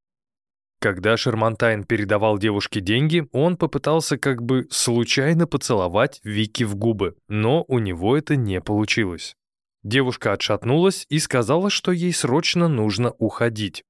[0.79, 7.65] Когда Шермантайн передавал девушке деньги, он попытался как бы случайно поцеловать Вики в губы, но
[7.67, 9.37] у него это не получилось.
[9.83, 13.85] Девушка отшатнулась и сказала, что ей срочно нужно уходить.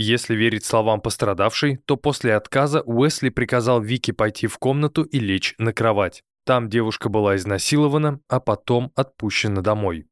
[0.00, 5.56] Если верить словам пострадавшей, то после отказа Уэсли приказал Вики пойти в комнату и лечь
[5.58, 6.22] на кровать.
[6.46, 10.06] Там девушка была изнасилована, а потом отпущена домой.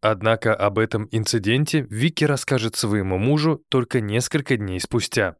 [0.00, 5.36] Однако об этом инциденте Вики расскажет своему мужу только несколько дней спустя.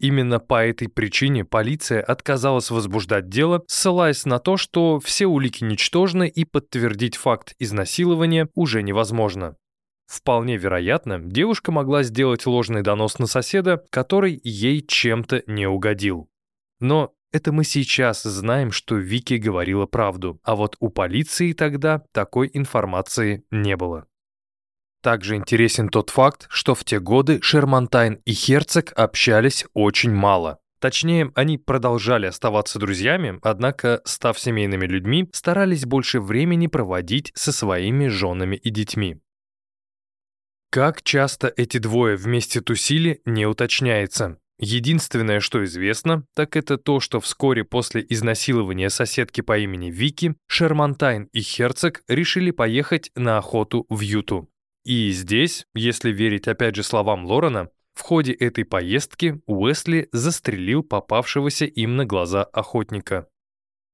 [0.00, 6.28] Именно по этой причине полиция отказалась возбуждать дело, ссылаясь на то, что все улики ничтожны
[6.28, 9.54] и подтвердить факт изнасилования уже невозможно.
[10.12, 16.28] Вполне вероятно, девушка могла сделать ложный донос на соседа, который ей чем-то не угодил.
[16.80, 22.50] Но это мы сейчас знаем, что Вики говорила правду, а вот у полиции тогда такой
[22.52, 24.04] информации не было.
[25.02, 30.58] Также интересен тот факт, что в те годы Шермантайн и Херцог общались очень мало.
[30.78, 38.08] Точнее, они продолжали оставаться друзьями, однако, став семейными людьми, старались больше времени проводить со своими
[38.08, 39.22] женами и детьми.
[40.72, 44.38] Как часто эти двое вместе тусили, не уточняется.
[44.58, 51.24] Единственное, что известно, так это то, что вскоре после изнасилования соседки по имени Вики, Шермантайн
[51.34, 54.48] и Херцог решили поехать на охоту в Юту.
[54.86, 61.66] И здесь, если верить опять же словам Лорена, в ходе этой поездки Уэсли застрелил попавшегося
[61.66, 63.28] им на глаза охотника.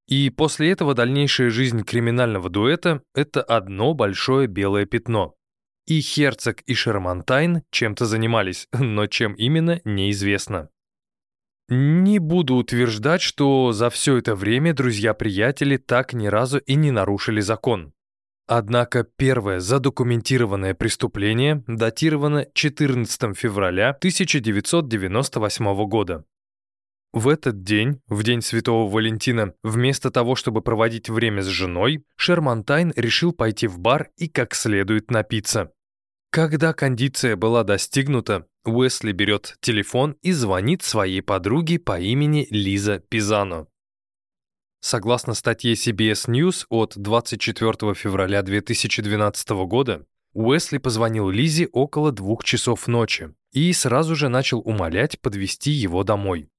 [0.06, 5.34] И после этого дальнейшая жизнь криминального дуэта– это одно большое белое пятно,
[5.88, 10.68] и Херцог, и Шермантайн чем-то занимались, но чем именно, неизвестно.
[11.70, 17.40] Не буду утверждать, что за все это время друзья-приятели так ни разу и не нарушили
[17.40, 17.92] закон.
[18.46, 26.24] Однако первое задокументированное преступление датировано 14 февраля 1998 года.
[27.12, 32.92] В этот день, в день Святого Валентина, вместо того, чтобы проводить время с женой, Шермантайн
[32.96, 35.72] решил пойти в бар и как следует напиться.
[36.30, 43.66] Когда кондиция была достигнута, Уэсли берет телефон и звонит своей подруге по имени Лиза Пизано.
[44.80, 52.86] Согласно статье CBS News от 24 февраля 2012 года, Уэсли позвонил Лизе около двух часов
[52.86, 56.50] ночи и сразу же начал умолять подвести его домой.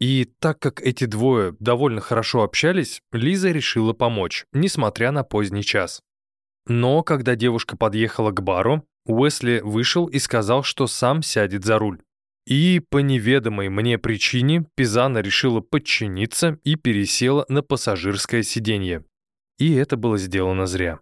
[0.00, 6.00] И так как эти двое довольно хорошо общались, Лиза решила помочь, несмотря на поздний час.
[6.66, 12.00] Но когда девушка подъехала к бару, Уэсли вышел и сказал, что сам сядет за руль.
[12.46, 19.04] И по неведомой мне причине Пизана решила подчиниться и пересела на пассажирское сиденье.
[19.58, 21.00] И это было сделано зря.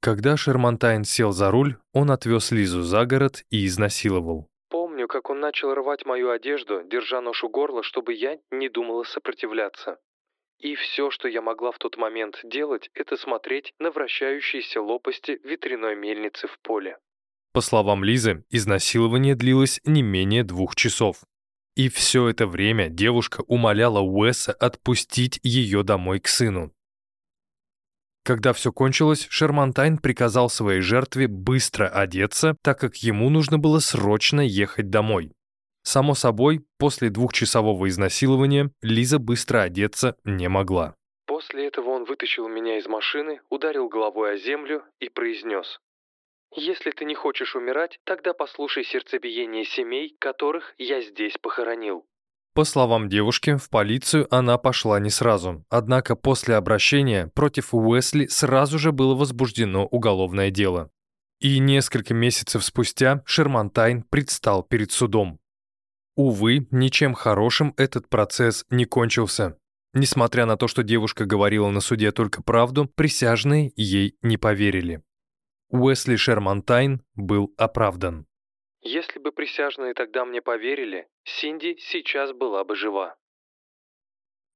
[0.00, 4.48] Когда Шермантайн сел за руль, он отвез Лизу за город и изнасиловал.
[4.70, 9.04] Помню, как он начал рвать мою одежду, держа нож у горла, чтобы я не думала
[9.04, 9.98] сопротивляться.
[10.60, 15.96] И все, что я могла в тот момент делать, это смотреть на вращающиеся лопасти ветряной
[15.96, 16.98] мельницы в поле.
[17.52, 21.22] По словам Лизы, изнасилование длилось не менее двух часов.
[21.76, 26.72] И все это время девушка умоляла Уэса отпустить ее домой к сыну.
[28.22, 34.42] Когда все кончилось, Шермантайн приказал своей жертве быстро одеться, так как ему нужно было срочно
[34.42, 35.32] ехать домой.
[35.82, 40.94] Само собой, после двухчасового изнасилования Лиза быстро одеться не могла.
[41.26, 45.80] После этого он вытащил меня из машины, ударил головой о землю и произнес.
[46.54, 52.04] «Если ты не хочешь умирать, тогда послушай сердцебиение семей, которых я здесь похоронил».
[52.52, 55.64] По словам девушки, в полицию она пошла не сразу.
[55.70, 60.90] Однако после обращения против Уэсли сразу же было возбуждено уголовное дело.
[61.40, 65.39] И несколько месяцев спустя Шермантайн предстал перед судом.
[66.22, 69.56] Увы, ничем хорошим этот процесс не кончился.
[69.94, 75.02] Несмотря на то, что девушка говорила на суде только правду, присяжные ей не поверили.
[75.70, 78.26] Уэсли Шермантайн был оправдан.
[78.82, 83.16] «Если бы присяжные тогда мне поверили, Синди сейчас была бы жива».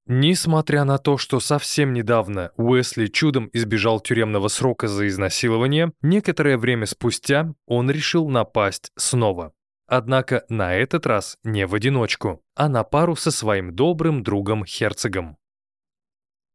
[0.05, 6.85] Несмотря на то, что совсем недавно Уэсли чудом избежал тюремного срока за изнасилование, некоторое время
[6.85, 9.54] спустя он решил напасть снова.
[9.87, 15.37] Однако на этот раз не в одиночку, а на пару со своим добрым другом-херцогом.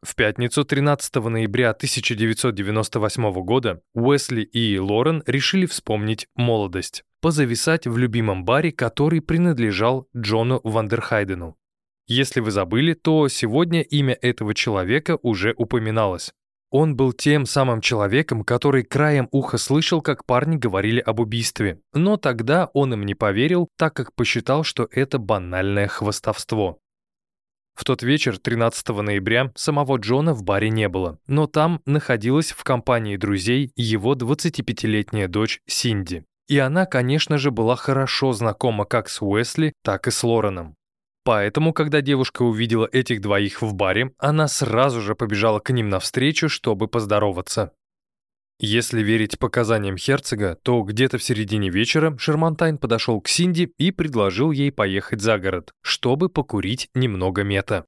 [0.02, 8.46] В пятницу 13 ноября 1998 года Уэсли и Лорен решили вспомнить молодость, позависать в любимом
[8.46, 11.58] баре, который принадлежал Джону Вандерхайдену.
[12.08, 16.34] Если вы забыли, то сегодня имя этого человека уже упоминалось.
[16.72, 21.80] Он был тем самым человеком, который краем уха слышал, как парни говорили об убийстве.
[21.94, 26.80] Но тогда он им не поверил, так как посчитал, что это банальное хвостовство.
[27.74, 32.64] В тот вечер, 13 ноября, самого Джона в баре не было, но там находилась в
[32.64, 36.26] компании друзей его 25-летняя дочь Синди.
[36.50, 40.76] И она, конечно же, была хорошо знакома как с Уэсли, так и с Лореном.
[41.24, 46.50] Поэтому, когда девушка увидела этих двоих в баре, она сразу же побежала к ним навстречу,
[46.50, 47.72] чтобы поздороваться.
[48.62, 54.52] Если верить показаниям Херцога, то где-то в середине вечера Шермантайн подошел к Синди и предложил
[54.52, 57.86] ей поехать за город, чтобы покурить немного мета.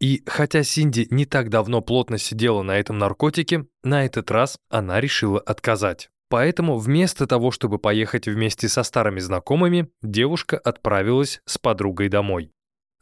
[0.00, 4.98] И хотя Синди не так давно плотно сидела на этом наркотике, на этот раз она
[5.00, 6.08] решила отказать.
[6.30, 12.50] Поэтому вместо того, чтобы поехать вместе со старыми знакомыми, девушка отправилась с подругой домой.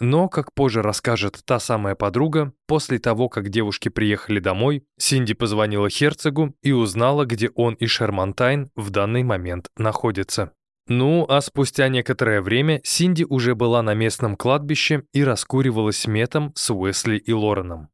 [0.03, 5.89] Но, как позже расскажет та самая подруга, после того, как девушки приехали домой, Синди позвонила
[5.89, 10.55] Херцогу и узнала, где он и Шермантайн в данный момент находятся.
[10.89, 16.75] Ну, а спустя некоторое время Синди уже была на местном кладбище и раскуривалась метом с
[16.75, 17.89] Уэсли и Лореном.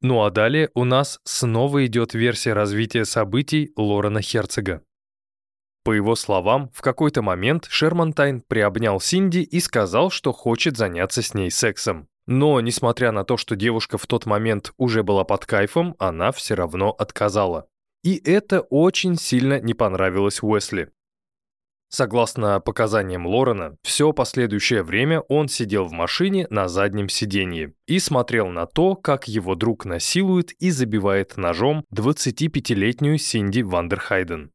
[0.00, 4.82] Ну а далее у нас снова идет версия развития событий Лорена Херцога.
[5.86, 11.32] По его словам, в какой-то момент Шермантайн приобнял Синди и сказал, что хочет заняться с
[11.32, 12.08] ней сексом.
[12.26, 16.54] Но, несмотря на то, что девушка в тот момент уже была под кайфом, она все
[16.54, 17.68] равно отказала.
[18.02, 20.90] И это очень сильно не понравилось Уэсли.
[21.88, 28.48] Согласно показаниям Лорена, все последующее время он сидел в машине на заднем сиденье и смотрел
[28.48, 34.50] на то, как его друг насилует и забивает ножом 25-летнюю Синди Вандерхайден.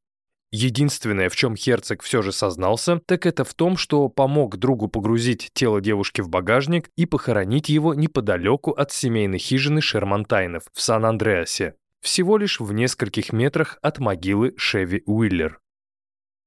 [0.51, 5.49] Единственное, в чем Херцог все же сознался, так это в том, что помог другу погрузить
[5.53, 12.37] тело девушки в багажник и похоронить его неподалеку от семейной хижины Шермантайнов в Сан-Андреасе, всего
[12.37, 15.61] лишь в нескольких метрах от могилы Шеви Уиллер.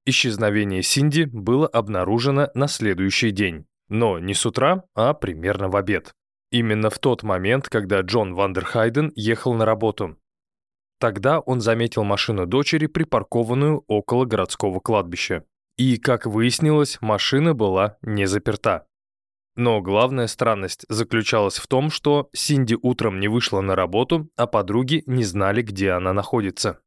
[0.05, 6.13] Исчезновение Синди было обнаружено на следующий день, но не с утра, а примерно в обед.
[6.51, 10.15] Именно в тот момент, когда Джон Вандерхайден ехал на работу,
[10.99, 15.43] Тогда он заметил машину дочери, припаркованную около городского кладбища.
[15.77, 18.87] И, как выяснилось, машина была не заперта.
[19.57, 25.03] Но главная странность заключалась в том, что Синди утром не вышла на работу, а подруги
[25.05, 26.79] не знали, где она находится.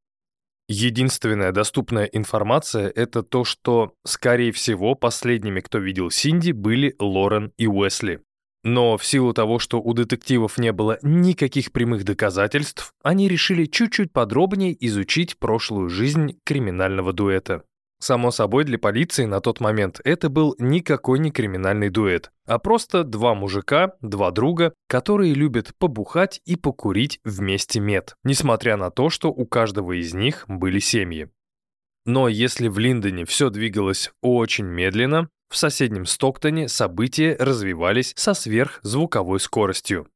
[0.71, 7.67] Единственная доступная информация– это то, что, скорее всего, последними, кто видел Синди, были Лорен и
[7.67, 8.23] Уэсли.
[8.69, 14.13] Но в силу того, что у детективов не было никаких прямых доказательств, они решили чуть-чуть
[14.13, 17.63] подробнее изучить прошлую жизнь криминального дуэта.
[17.99, 23.05] Само собой, для полиции на тот момент это был никакой не криминальный дуэт, а просто
[23.05, 29.31] два мужика, два друга, которые любят побухать и покурить вместе мед, несмотря на то, что
[29.31, 31.31] у каждого из них были семьи.
[32.05, 39.41] Но если в Линдоне все двигалось очень медленно, в соседнем Стоктоне события развивались со сверхзвуковой
[39.41, 40.09] скоростью.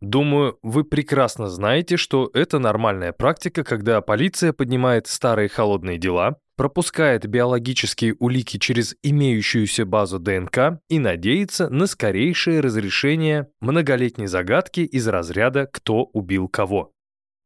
[0.00, 7.26] Думаю, вы прекрасно знаете, что это нормальная практика, когда полиция поднимает старые холодные дела, пропускает
[7.26, 15.68] биологические улики через имеющуюся базу ДНК и надеется на скорейшее разрешение многолетней загадки из разряда
[15.72, 16.92] «кто убил кого».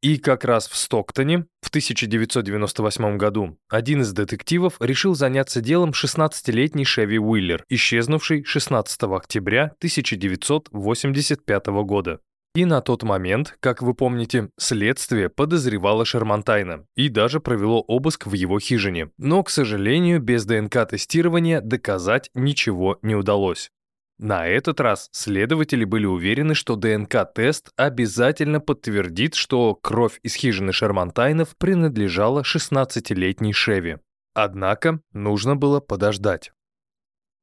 [0.01, 6.85] И как раз в Стоктоне в 1998 году один из детективов решил заняться делом 16-летней
[6.85, 12.19] Шеви Уиллер, исчезнувшей 16 октября 1985 года.
[12.53, 18.33] И на тот момент, как вы помните, следствие подозревало Шермантайна и даже провело обыск в
[18.33, 19.11] его хижине.
[19.17, 23.71] Но, к сожалению, без ДНК-тестирования доказать ничего не удалось.
[24.19, 31.55] На этот раз следователи были уверены, что ДНК-тест обязательно подтвердит, что кровь из хижины Шермантайнов
[31.57, 33.97] принадлежала 16-летней Шеви.
[34.33, 36.51] Однако нужно было подождать.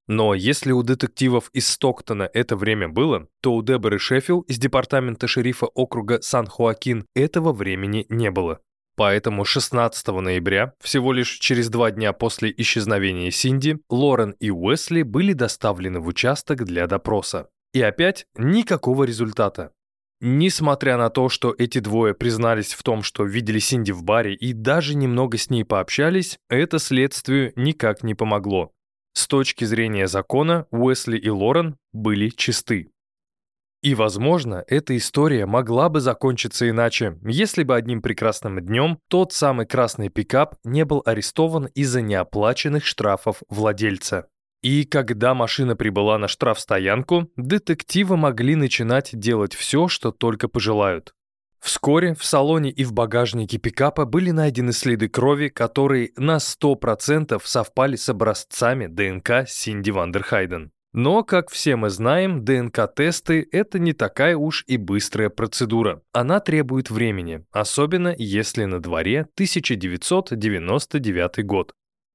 [0.07, 5.29] Но если у детективов из Стоктона это время было, то у Деборы Шеффилл из департамента
[5.29, 8.61] шерифа округа Сан-Хуакин этого времени не было.
[8.97, 15.32] Поэтому 16 ноября, всего лишь через два дня после исчезновения Синди, Лорен и Уэсли были
[15.32, 17.49] доставлены в участок для допроса.
[17.72, 19.72] И опять никакого результата.
[20.20, 24.53] Несмотря на то, что эти двое признались в том, что видели Синди в баре и
[24.53, 28.70] даже немного с ней пообщались, это следствию никак не помогло.
[29.12, 32.90] С точки зрения закона, Уэсли и Лорен были чисты.
[33.85, 39.66] И, возможно, эта история могла бы закончиться иначе, если бы одним прекрасным днем тот самый
[39.66, 44.26] красный пикап не был арестован из-за неоплаченных штрафов владельца.
[44.62, 51.12] И когда машина прибыла на штрафстоянку, детективы могли начинать делать все, что только пожелают.
[51.61, 57.97] Вскоре в салоне и в багажнике пикапа были найдены следы крови, которые на 100% совпали
[57.97, 60.72] с образцами ДНК Синди Вандерхайден.
[60.95, 66.03] Но, как все мы знаем, ДНК-тесты– это не такая уж и быстрая процедура.
[66.12, 71.72] Она требует времени, особенно если на дворе 1999 год.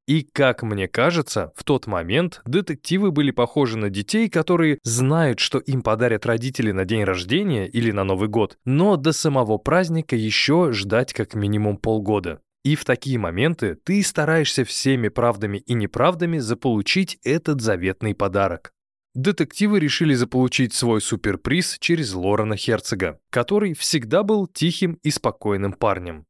[0.08, 5.60] И, как мне кажется, в тот момент детективы были похожи на детей, которые знают, что
[5.60, 10.72] им подарят родители на день рождения или на Новый год, но до самого праздника еще
[10.72, 12.40] ждать как минимум полгода.
[12.70, 18.74] И в такие моменты ты стараешься всеми правдами и неправдами заполучить этот заветный подарок.
[19.16, 26.28] Детективы решили заполучить свой суперприз через Лорена Херцога, который всегда был тихим и спокойным парнем.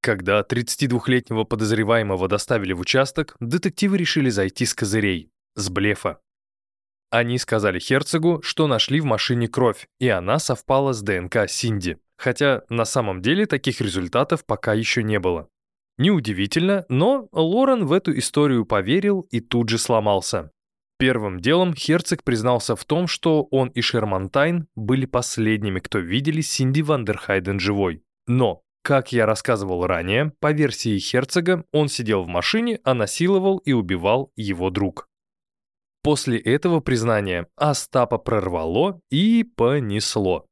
[0.00, 6.20] Когда 32-летнего подозреваемого доставили в участок, детективы решили зайти с козырей, с блефа.
[7.10, 12.62] Они сказали Херцогу, что нашли в машине кровь, и она совпала с ДНК Синди, хотя
[12.70, 15.50] на самом деле таких результатов пока еще не было.
[15.98, 20.50] Неудивительно, но Лорен в эту историю поверил и тут же сломался.
[20.98, 26.80] Первым делом Херцог признался в том, что он и Шермантайн были последними, кто видели Синди
[26.80, 28.02] Вандерхайден живой.
[28.26, 33.72] Но как я рассказывал ранее, по версии Херцога, он сидел в машине, а насиловал и
[33.72, 35.08] убивал его друг.
[36.04, 40.46] После этого признания Остапа прорвало и понесло.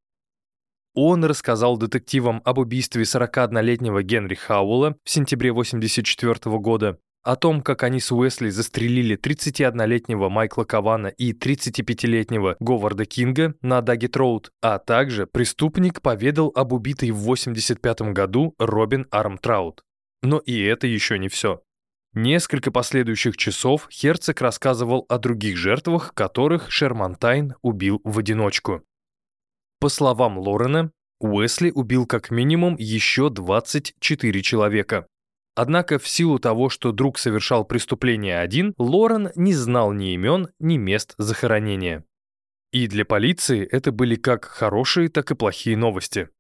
[0.95, 7.83] Он рассказал детективам об убийстве 41-летнего Генри Хауэлла в сентябре 1984 года, о том, как
[7.83, 14.79] они с Уэсли застрелили 31-летнего Майкла Кавана и 35-летнего Говарда Кинга на Даггет Роуд, а
[14.79, 19.83] также преступник поведал об убитой в 85 году Робин Армтраут.
[20.23, 21.63] Но и это еще не все.
[22.13, 28.83] Несколько последующих часов Херцог рассказывал о других жертвах, которых Шермантайн убил в одиночку.
[29.85, 35.07] По словам Лорена, Уэсли убил как минимум еще 24 человека.
[35.57, 40.79] Однако в силу того, что друг совершал преступление один, Лорен не знал ни имен, ни
[40.79, 42.03] мест захоронения.
[42.73, 46.31] И для полиции это были как хорошие, так и плохие новости.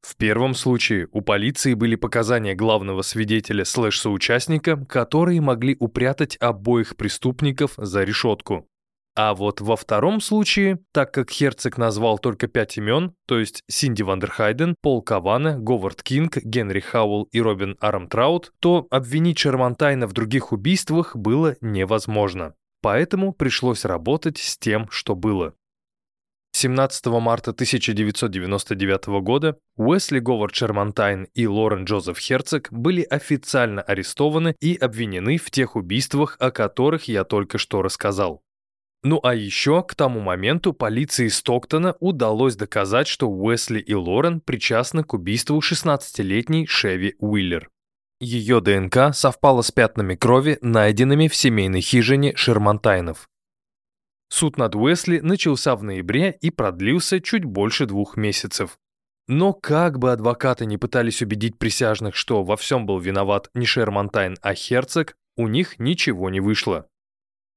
[0.00, 7.74] В первом случае у полиции были показания главного свидетеля слэш-соучастника, которые могли упрятать обоих преступников
[7.76, 8.68] за решетку.
[9.16, 14.02] А вот во втором случае, так как Херцог назвал только пять имен, то есть Синди
[14.02, 20.50] Вандерхайден, Пол Кавана, Говард Кинг, Генри Хауэлл и Робин Армтраут, то обвинить Шермантайна в других
[20.50, 22.54] убийствах было невозможно.
[22.82, 25.54] Поэтому пришлось работать с тем, что было.
[26.56, 34.76] 17 марта 1999 года Уэсли Говард Шермантайн и Лорен Джозеф Херцог были официально арестованы и
[34.76, 38.43] обвинены в тех убийствах, о которых я только что рассказал.
[39.04, 45.04] Ну а еще к тому моменту полиции Стоктона удалось доказать, что Уэсли и Лорен причастны
[45.04, 47.68] к убийству 16-летней Шеви Уиллер.
[48.18, 53.28] Ее ДНК совпала с пятнами крови, найденными в семейной хижине Шермантайнов.
[54.30, 58.78] Суд над Уэсли начался в ноябре и продлился чуть больше двух месяцев.
[59.28, 64.38] Но как бы адвокаты не пытались убедить присяжных, что во всем был виноват не Шермантайн,
[64.40, 66.88] а Херцог, у них ничего не вышло.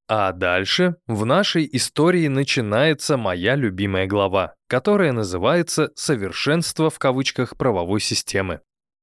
[0.09, 7.99] А дальше в нашей истории начинается моя любимая глава, которая называется «Совершенство» в кавычках правовой
[7.99, 8.61] системы.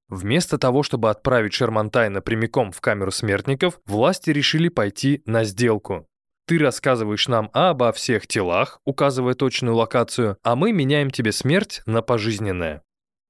[0.09, 6.07] Вместо того, чтобы отправить Шермантайна прямиком в камеру смертников, власти решили пойти на сделку.
[6.47, 12.01] Ты рассказываешь нам обо всех телах, указывая точную локацию, а мы меняем тебе смерть на
[12.01, 12.83] пожизненное.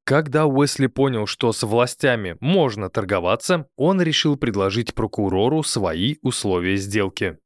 [0.05, 7.39] Когда Уэсли понял, что с властями можно торговаться, он решил предложить прокурору свои условия сделки.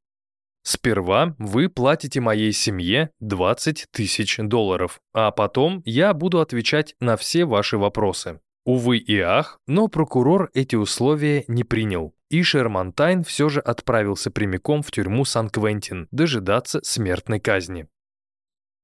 [0.71, 7.45] Сперва вы платите моей семье 20 тысяч долларов, а потом я буду отвечать на все
[7.45, 8.39] ваши вопросы.
[8.65, 14.83] Увы и ах, но прокурор эти условия не принял, и Шермантайн все же отправился прямиком
[14.83, 17.87] в тюрьму Сан-Квентин дожидаться смертной казни.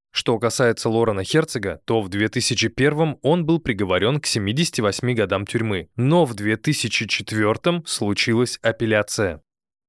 [0.10, 6.26] Что касается Лорена Херцога, то в 2001 он был приговорен к 78 годам тюрьмы, но
[6.26, 9.45] в 2004 случилась апелляция.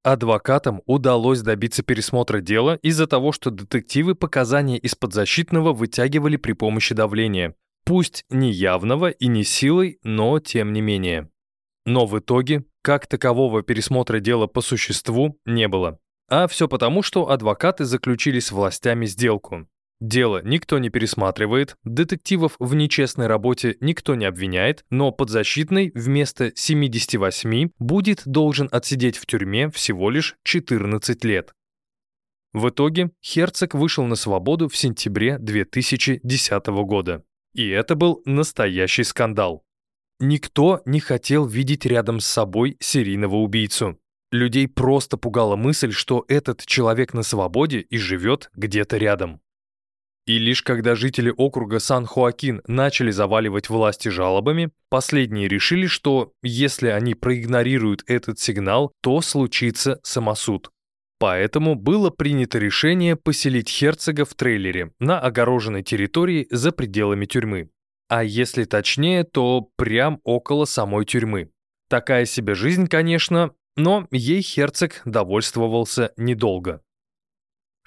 [0.07, 6.95] Адвокатам удалось добиться пересмотра дела из-за того, что детективы показания из подзащитного вытягивали при помощи
[6.95, 7.55] давления.
[7.83, 11.29] Пусть не явного и не силой, но тем не менее.
[11.85, 15.99] Но в итоге, как такового пересмотра дела по существу не было.
[16.29, 19.67] А все потому, что адвокаты заключили с властями сделку.
[19.99, 27.69] Дело никто не пересматривает, детективов в нечестной работе никто не обвиняет, но подзащитный вместо 78
[27.79, 31.51] будет должен отсидеть в тюрьме всего лишь 14 лет.
[32.53, 37.23] В итоге Херцог вышел на свободу в сентябре 2010 года.
[37.53, 39.63] И это был настоящий скандал.
[40.19, 43.99] Никто не хотел видеть рядом с собой серийного убийцу.
[44.31, 49.41] Людей просто пугала мысль, что этот человек на свободе и живет где-то рядом.
[50.27, 57.15] И лишь когда жители округа Сан-Хоакин начали заваливать власти жалобами, последние решили, что если они
[57.15, 60.69] проигнорируют этот сигнал, то случится самосуд.
[61.17, 67.69] Поэтому было принято решение поселить Херцога в трейлере на огороженной территории за пределами тюрьмы.
[68.09, 71.51] А если точнее, то прям около самой тюрьмы.
[71.89, 76.81] Такая себе жизнь, конечно, но ей Херцог довольствовался недолго.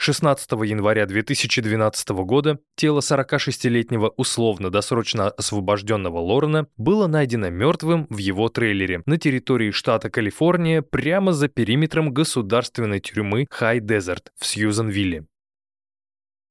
[0.03, 9.03] 16 января 2012 года тело 46-летнего условно-досрочно освобожденного Лорена было найдено мертвым в его трейлере
[9.05, 15.27] на территории штата Калифорния прямо за периметром государственной тюрьмы Хай-Дезерт в Сьюзенвилле.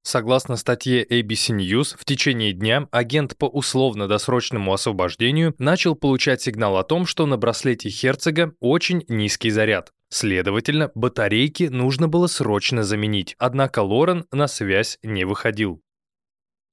[0.04, 6.84] Согласно статье ABC News, в течение дня агент по условно-досрочному освобождению начал получать сигнал о
[6.84, 9.92] том, что на браслете Херцога очень низкий заряд.
[10.10, 15.82] Следовательно, батарейки нужно было срочно заменить, однако Лорен на связь не выходил.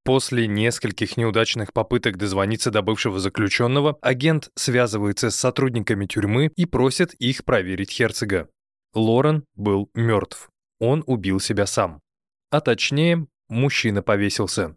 [0.04, 7.12] После нескольких неудачных попыток дозвониться до бывшего заключенного, агент связывается с сотрудниками тюрьмы и просит
[7.14, 8.48] их проверить Херцога.
[8.94, 10.48] Лорен был мертв.
[10.78, 12.00] Он убил себя сам.
[12.50, 14.76] А точнее, мужчина повесился.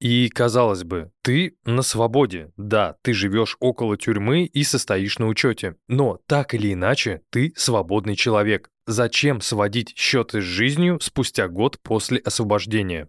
[0.00, 2.52] И, казалось бы, ты на свободе.
[2.56, 5.76] Да, ты живешь около тюрьмы и состоишь на учете.
[5.88, 8.68] Но так или иначе, ты свободный человек.
[8.86, 13.08] Зачем сводить счеты с жизнью спустя год после освобождения?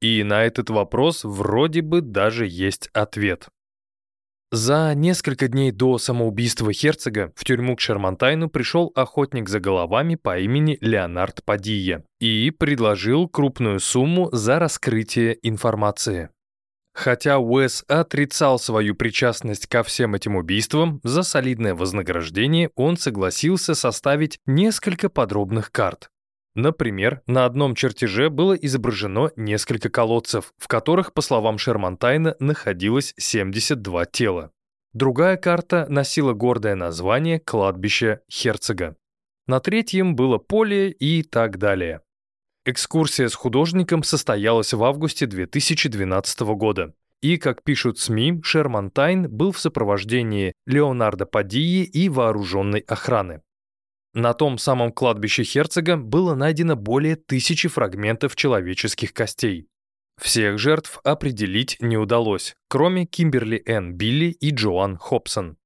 [0.00, 3.48] И на этот вопрос вроде бы даже есть ответ.
[4.50, 10.38] За несколько дней до самоубийства Херцога в тюрьму к Шермантайну пришел охотник за головами по
[10.38, 16.30] имени Леонард Падия и предложил крупную сумму за раскрытие информации.
[16.94, 24.38] Хотя Уэс отрицал свою причастность ко всем этим убийствам, за солидное вознаграждение он согласился составить
[24.46, 26.08] несколько подробных карт.
[26.58, 34.06] Например, на одном чертеже было изображено несколько колодцев, в которых, по словам Шермантайна, находилось 72
[34.06, 34.50] тела.
[34.92, 38.96] Другая карта носила гордое название «Кладбище Херцога».
[39.46, 42.00] На третьем было поле и так далее.
[42.64, 46.92] Экскурсия с художником состоялась в августе 2012 года.
[47.22, 53.42] И, как пишут СМИ, Шермантайн был в сопровождении Леонардо Падии и вооруженной охраны.
[54.14, 59.68] На том самом кладбище Херцога было найдено более тысячи фрагментов человеческих костей.
[60.20, 63.94] Всех жертв определить не удалось, кроме Кимберли Н.
[63.94, 65.56] Билли и Джоан Хобсон.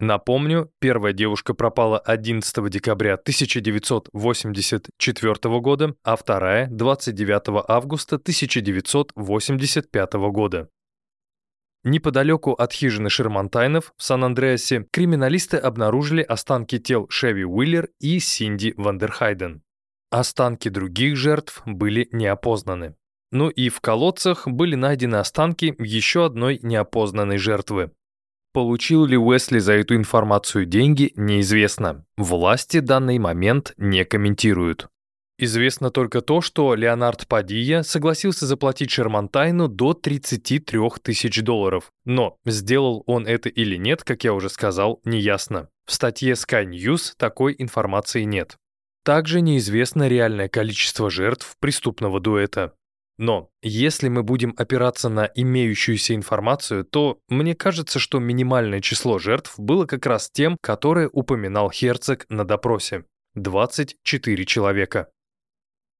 [0.00, 10.68] Напомню, первая девушка пропала 11 декабря 1984 года, а вторая– 29 августа 1985 года.
[11.84, 19.62] Неподалеку от хижины Шермантайнов в Сан-Андреасе криминалисты обнаружили останки тел Шеви Уиллер и Синди Вандерхайден.
[20.10, 22.96] Останки других жертв были не опознаны.
[23.30, 27.92] Ну и в колодцах были найдены останки еще одной неопознанной жертвы.
[28.54, 32.06] Получил ли Уэсли за эту информацию деньги, неизвестно.
[32.16, 34.88] Власти данный момент не комментируют.
[35.40, 41.92] Известно только то, что Леонард Падия согласился заплатить Шермантайну до 33 тысяч долларов.
[42.04, 45.68] Но сделал он это или нет, как я уже сказал, неясно.
[45.86, 48.56] В статье Sky News такой информации нет.
[49.04, 52.74] Также неизвестно реальное количество жертв преступного дуэта.
[53.16, 59.54] Но если мы будем опираться на имеющуюся информацию, то мне кажется, что минимальное число жертв
[59.56, 65.08] было как раз тем, которое упоминал Херцог на допросе– 24 человека.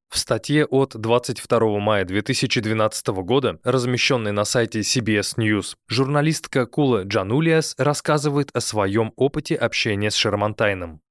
[0.08, 7.74] В статье от 22 мая 2012 года, размещенной на сайте CBS News, журналистка Кула Джанулиас
[7.76, 11.02] рассказывает о своем опыте общения с Шермантайном.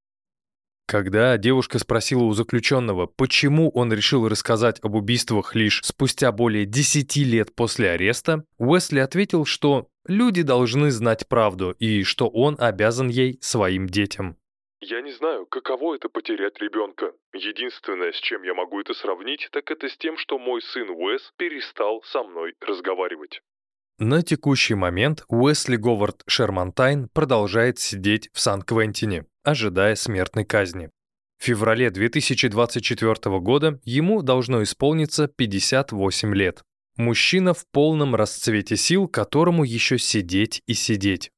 [0.88, 7.18] Когда девушка спросила у заключенного, почему он решил рассказать об убийствах лишь спустя более 10
[7.18, 13.38] лет после ареста, Уэсли ответил, что люди должны знать правду и что он обязан ей
[13.42, 14.38] своим детям.
[14.80, 17.12] Я не знаю, каково это потерять ребенка.
[17.34, 21.34] Единственное, с чем я могу это сравнить, так это с тем, что мой сын Уэс
[21.38, 23.42] перестал со мной разговаривать.
[24.00, 30.92] На текущий момент Уэсли Говард Шермантайн продолжает сидеть в Сан-Квентине, ожидая смертной казни.
[31.40, 36.62] В феврале 2024 года ему должно исполниться 58 лет.
[36.98, 41.32] Мужчина в полном расцвете сил, которому еще сидеть и сидеть.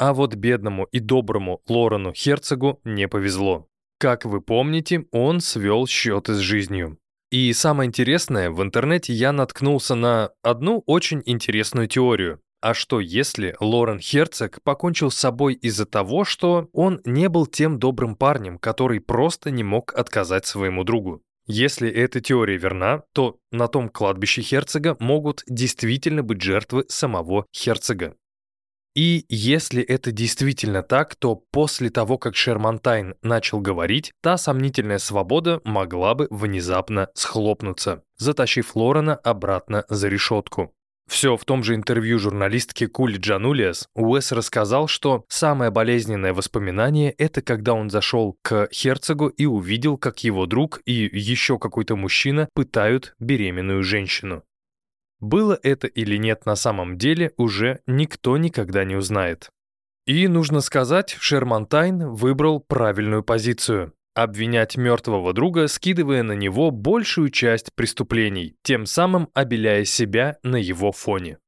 [0.00, 3.66] А вот бедному и доброму Лорену Херцогу не повезло.
[3.98, 6.96] Как вы помните, он свел счеты с жизнью.
[7.30, 12.40] И самое интересное, в интернете я наткнулся на одну очень интересную теорию.
[12.62, 17.78] А что если Лорен Херцог покончил с собой из-за того, что он не был тем
[17.78, 21.22] добрым парнем, который просто не мог отказать своему другу?
[21.46, 28.14] Если эта теория верна, то на том кладбище Херцога могут действительно быть жертвы самого Херцога.
[28.94, 35.60] И если это действительно так, то после того, как Шермантайн начал говорить, та сомнительная свобода
[35.64, 40.74] могла бы внезапно схлопнуться, затащив Лорена обратно за решетку.
[41.10, 47.42] Все в том же интервью журналистки Кули Джанулиас Уэс рассказал, что самое болезненное воспоминание– это
[47.42, 53.16] когда он зашел к Херцогу и увидел, как его друг и еще какой-то мужчина пытают
[53.18, 54.44] беременную женщину.
[55.20, 59.50] Было это или нет на самом деле, уже никто никогда не узнает.
[60.06, 67.74] И, нужно сказать, Шермантайн выбрал правильную позицию– обвинять мертвого друга, скидывая на него большую часть
[67.74, 71.38] преступлений, тем самым обеляя себя на его фоне.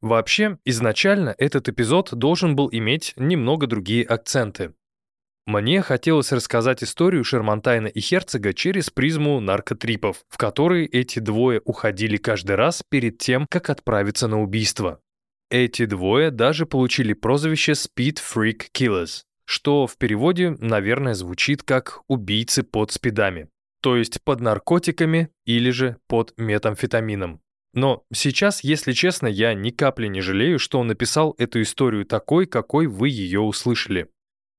[0.00, 4.74] Вообще, изначально этот эпизод должен был иметь немного другие акценты.
[5.50, 12.18] Мне хотелось рассказать историю Шермантайна и Херцога через призму наркотрипов, в которые эти двое уходили
[12.18, 15.00] каждый раз перед тем, как отправиться на убийство.
[15.50, 22.62] Эти двое даже получили прозвище Speed Freak Killers, что в переводе, наверное, звучит как «убийцы
[22.62, 23.48] под спидами»,
[23.82, 27.40] то есть под наркотиками или же под метамфетамином.
[27.74, 32.86] Но сейчас, если честно, я ни капли не жалею, что написал эту историю такой, какой
[32.86, 34.10] вы ее услышали.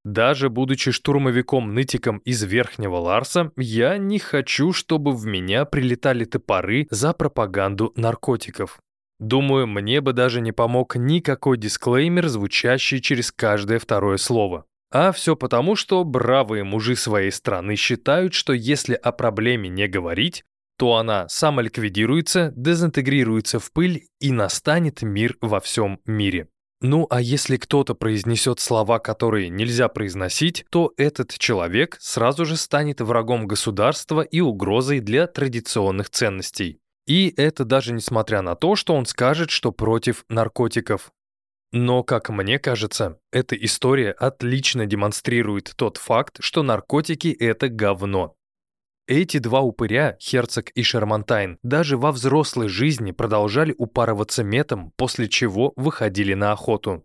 [0.04, 7.14] Даже будучи штурмовиком-нытиком из Верхнего Ларса, я не хочу, чтобы в меня прилетали топоры за
[7.14, 8.80] пропаганду наркотиков.
[9.20, 14.66] Думаю, мне бы даже не помог никакой дисклеймер, звучащий через каждое второе слово.
[14.92, 20.44] А все потому, что бравые мужи своей страны считают, что если о проблеме не говорить,
[20.78, 26.48] то она самоликвидируется, дезинтегрируется в пыль и настанет мир во всем мире.
[26.82, 33.02] Ну а если кто-то произнесет слова, которые нельзя произносить, то этот человек сразу же станет
[33.02, 36.80] врагом государства и угрозой для традиционных ценностей.
[37.06, 41.12] И это даже несмотря на то, что он скажет, что против наркотиков.
[41.72, 48.36] Но, как мне кажется, эта история отлично демонстрирует тот факт, что наркотики— это говно.
[49.08, 55.74] Эти два упыря, Херцог и Шермантайн, даже во взрослой жизни продолжали упарываться метом, после чего
[55.76, 57.04] выходили на охоту.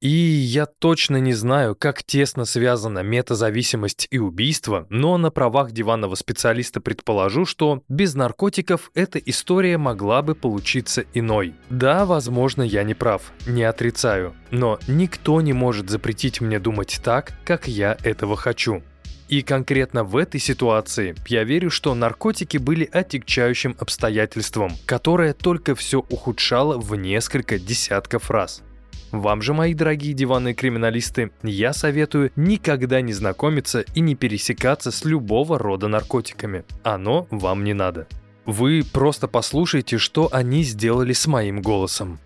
[0.00, 6.14] И я точно не знаю, как тесно связана метазависимость и убийство, но на правах диванного
[6.14, 11.54] специалиста предположу, что без наркотиков эта история могла бы получиться иной.
[11.68, 17.34] Да, возможно, я не прав, не отрицаю, но никто не может запретить мне думать так,
[17.44, 18.82] как я этого хочу.
[19.30, 26.00] И конкретно в этой ситуации я верю, что наркотики были отягчающим обстоятельством, которое только все
[26.00, 28.62] ухудшало в несколько десятков раз.
[29.12, 35.04] Вам же, мои дорогие диванные криминалисты, я советую никогда не знакомиться и не пересекаться с
[35.04, 36.64] любого рода наркотиками.
[36.82, 38.08] Оно вам не надо.
[38.46, 42.18] Вы просто послушайте, что они сделали с моим голосом.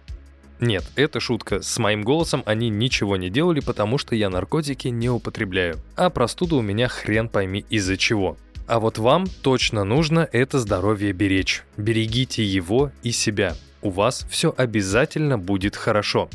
[0.65, 1.61] Нет, это шутка.
[1.61, 5.77] С моим голосом они ничего не делали, потому что я наркотики не употребляю.
[5.95, 8.39] А простуда у меня хрен пойми из-за чего.
[8.67, 11.65] А вот вам точно нужно это здоровье беречь.
[11.77, 13.57] Берегите его и себя.
[13.83, 16.31] У вас все обязательно будет хорошо.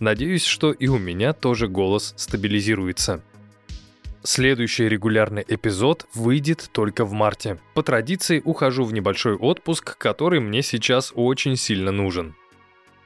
[0.00, 3.22] Надеюсь, что и у меня тоже голос стабилизируется.
[4.24, 7.60] Следующий регулярный эпизод выйдет только в марте.
[7.74, 12.34] По традиции ухожу в небольшой отпуск, который мне сейчас очень сильно нужен.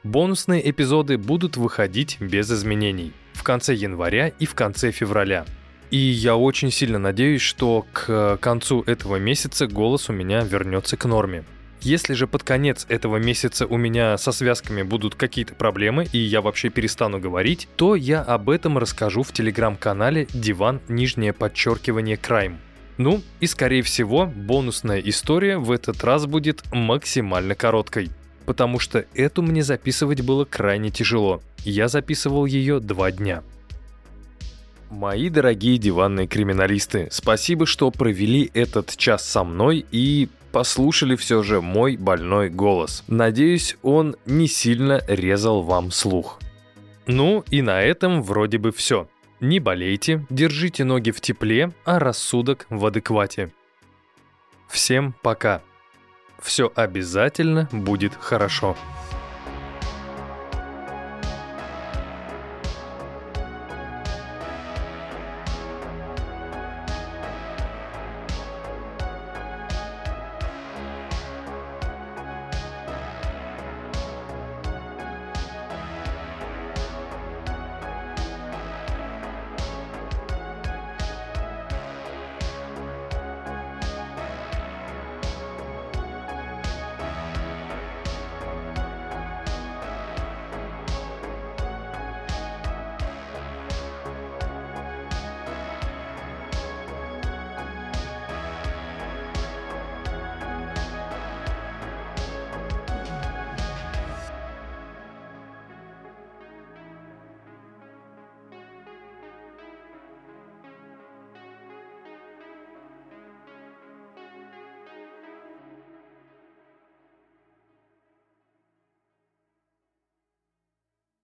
[0.03, 5.45] Бонусные эпизоды будут выходить без изменений в конце января и в конце февраля.
[5.91, 11.05] И я очень сильно надеюсь, что к концу этого месяца голос у меня вернется к
[11.05, 11.45] норме.
[11.79, 16.41] Если же под конец этого месяца у меня со связками будут какие-то проблемы и я
[16.41, 22.59] вообще перестану говорить, то я об этом расскажу в телеграм-канале «Диван нижнее подчеркивание Крайм».
[22.97, 28.09] Ну и скорее всего бонусная история в этот раз будет максимально короткой,
[28.45, 31.41] потому что эту мне записывать было крайне тяжело.
[31.65, 33.43] Я записывал ее два дня.
[34.89, 41.61] Мои дорогие диванные криминалисты, спасибо, что провели этот час со мной и послушали все же
[41.61, 43.03] мой больной голос.
[43.07, 46.39] Надеюсь, он не сильно резал вам слух.
[47.07, 49.09] Ну и на этом вроде бы все.
[49.39, 53.51] Не болейте, держите ноги в тепле, а рассудок в адеквате.
[54.69, 55.61] Всем пока.
[56.43, 58.75] Все обязательно будет хорошо.